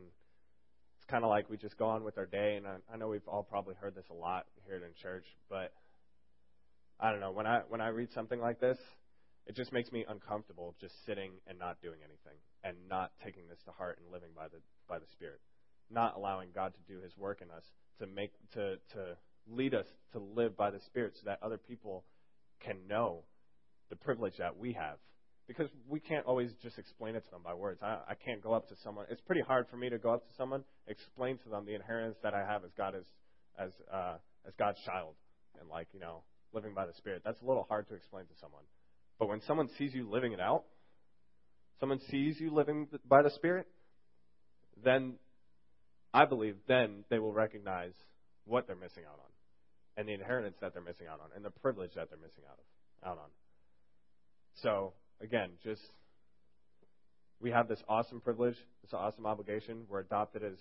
it's 0.97 1.09
kind 1.09 1.23
of 1.23 1.29
like 1.29 1.49
we 1.49 1.57
just 1.57 1.77
go 1.77 1.87
on 1.87 2.03
with 2.03 2.17
our 2.17 2.25
day. 2.25 2.55
And 2.55 2.65
I, 2.65 2.77
I 2.93 2.97
know 2.97 3.09
we've 3.09 3.27
all 3.27 3.43
probably 3.43 3.75
heard 3.75 3.93
this 3.93 4.05
a 4.09 4.13
lot 4.13 4.45
here 4.65 4.77
in 4.77 4.91
church, 5.01 5.25
but 5.49 5.73
I 6.99 7.11
don't 7.11 7.19
know 7.19 7.31
when 7.31 7.45
I 7.45 7.61
when 7.67 7.81
I 7.81 7.89
read 7.89 8.09
something 8.13 8.39
like 8.39 8.59
this, 8.61 8.77
it 9.45 9.56
just 9.56 9.73
makes 9.73 9.91
me 9.91 10.06
uncomfortable 10.08 10.75
just 10.79 10.93
sitting 11.06 11.32
and 11.47 11.60
not 11.60 11.82
doing 11.82 11.99
anything 11.99 12.39
and 12.63 12.77
not 12.89 13.12
taking 13.23 13.43
this 13.49 13.60
to 13.65 13.71
heart 13.71 13.99
and 14.01 14.12
living 14.12 14.29
by 14.36 14.47
the 14.47 14.58
by 14.88 14.99
the 14.99 15.08
Spirit, 15.13 15.39
not 15.89 16.15
allowing 16.15 16.49
God 16.53 16.73
to 16.73 16.93
do 16.93 17.01
His 17.01 17.15
work 17.17 17.41
in 17.41 17.51
us 17.51 17.63
to 17.99 18.08
make 18.08 18.32
to 18.53 18.77
to 18.93 19.17
lead 19.47 19.73
us 19.73 19.86
to 20.13 20.19
live 20.19 20.56
by 20.56 20.71
the 20.71 20.79
Spirit, 20.79 21.13
so 21.15 21.21
that 21.25 21.39
other 21.41 21.58
people 21.58 22.06
can 22.63 22.88
know 22.88 23.23
the 23.89 23.95
privilege 23.95 24.38
that 24.38 24.58
we 24.58 24.73
have 24.73 24.97
because 25.47 25.67
we 25.89 25.99
can't 25.99 26.25
always 26.25 26.51
just 26.62 26.77
explain 26.77 27.15
it 27.15 27.25
to 27.25 27.32
them 27.32 27.41
by 27.43 27.53
words. 27.53 27.82
I, 27.84 27.97
I 28.08 28.15
can't 28.15 28.41
go 28.41 28.53
up 28.53 28.69
to 28.69 28.75
someone. 28.84 29.06
It's 29.10 29.21
pretty 29.21 29.41
hard 29.41 29.67
for 29.69 29.77
me 29.77 29.89
to 29.89 29.97
go 29.97 30.13
up 30.13 30.23
to 30.23 30.34
someone, 30.38 30.63
explain 30.88 31.38
to 31.39 31.49
them 31.49 31.65
the 31.65 31.75
inheritance 31.75 32.17
that 32.23 32.34
I 32.34 32.45
have 32.45 32.63
as 32.63 32.71
God 32.77 32.95
as 32.95 33.03
as 33.60 33.71
uh, 33.91 34.15
as 34.47 34.53
God's 34.58 34.79
child, 34.86 35.15
and 35.60 35.69
like 35.69 35.88
you 35.93 35.99
know 35.99 36.23
living 36.53 36.73
by 36.73 36.86
the 36.86 36.93
Spirit. 36.93 37.23
That's 37.25 37.41
a 37.41 37.45
little 37.45 37.65
hard 37.67 37.88
to 37.89 37.95
explain 37.95 38.25
to 38.25 38.36
someone. 38.39 38.63
But 39.23 39.29
when 39.29 39.41
someone 39.47 39.69
sees 39.77 39.93
you 39.93 40.09
living 40.09 40.33
it 40.33 40.41
out, 40.41 40.65
someone 41.79 42.01
sees 42.12 42.41
you 42.41 42.53
living 42.53 42.89
by 43.07 43.21
the 43.21 43.29
Spirit, 43.29 43.67
then 44.83 45.13
I 46.13 46.25
believe 46.25 46.57
then 46.67 47.05
they 47.09 47.19
will 47.19 47.31
recognize 47.31 47.93
what 48.43 48.67
they're 48.67 48.75
missing 48.75 49.03
out 49.07 49.17
on, 49.17 49.31
and 49.95 50.09
the 50.09 50.12
inheritance 50.12 50.57
that 50.59 50.73
they're 50.73 50.83
missing 50.83 51.07
out 51.09 51.21
on, 51.21 51.29
and 51.38 51.45
the 51.45 51.51
privilege 51.51 51.91
that 51.95 52.09
they're 52.09 52.19
missing 52.19 52.43
out 52.49 52.57
of 52.57 53.09
out 53.12 53.17
on. 53.17 53.29
So 54.62 54.91
again, 55.21 55.51
just 55.63 55.79
we 57.39 57.49
have 57.51 57.69
this 57.69 57.79
awesome 57.88 58.19
privilege, 58.19 58.57
this 58.81 58.91
awesome 58.93 59.25
obligation. 59.25 59.83
We're 59.89 60.01
adopted 60.01 60.43
as 60.43 60.57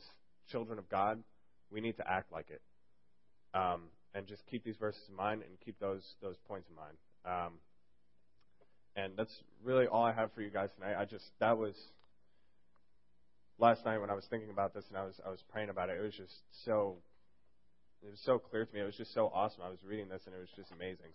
children 0.52 0.78
of 0.78 0.88
God. 0.88 1.20
We 1.72 1.80
need 1.80 1.96
to 1.96 2.08
act 2.08 2.30
like 2.30 2.46
it, 2.48 2.62
um, 3.58 3.86
and 4.14 4.28
just 4.28 4.46
keep 4.48 4.62
these 4.62 4.76
verses 4.76 5.02
in 5.10 5.16
mind 5.16 5.42
and 5.42 5.50
keep 5.64 5.80
those 5.80 6.04
those 6.22 6.36
points 6.46 6.68
in 6.70 6.76
mind. 6.76 6.96
Um, 7.24 7.54
and 8.96 9.12
that's 9.16 9.34
really 9.64 9.86
all 9.86 10.04
I 10.04 10.12
have 10.12 10.32
for 10.32 10.42
you 10.42 10.50
guys 10.50 10.70
tonight. 10.78 10.96
I 10.98 11.04
just 11.04 11.24
that 11.40 11.56
was 11.56 11.74
last 13.58 13.84
night 13.84 13.98
when 13.98 14.10
I 14.10 14.14
was 14.14 14.24
thinking 14.28 14.50
about 14.50 14.74
this 14.74 14.84
and 14.88 14.96
I 14.96 15.04
was 15.04 15.20
I 15.26 15.30
was 15.30 15.42
praying 15.50 15.70
about 15.70 15.88
it. 15.88 15.98
It 15.98 16.02
was 16.02 16.14
just 16.14 16.34
so 16.64 16.96
it 18.02 18.10
was 18.10 18.20
so 18.24 18.38
clear 18.38 18.64
to 18.64 18.74
me. 18.74 18.80
It 18.80 18.84
was 18.84 18.96
just 18.96 19.14
so 19.14 19.30
awesome. 19.34 19.62
I 19.64 19.70
was 19.70 19.78
reading 19.84 20.08
this 20.08 20.22
and 20.26 20.34
it 20.34 20.38
was 20.38 20.50
just 20.56 20.70
amazing. 20.72 21.06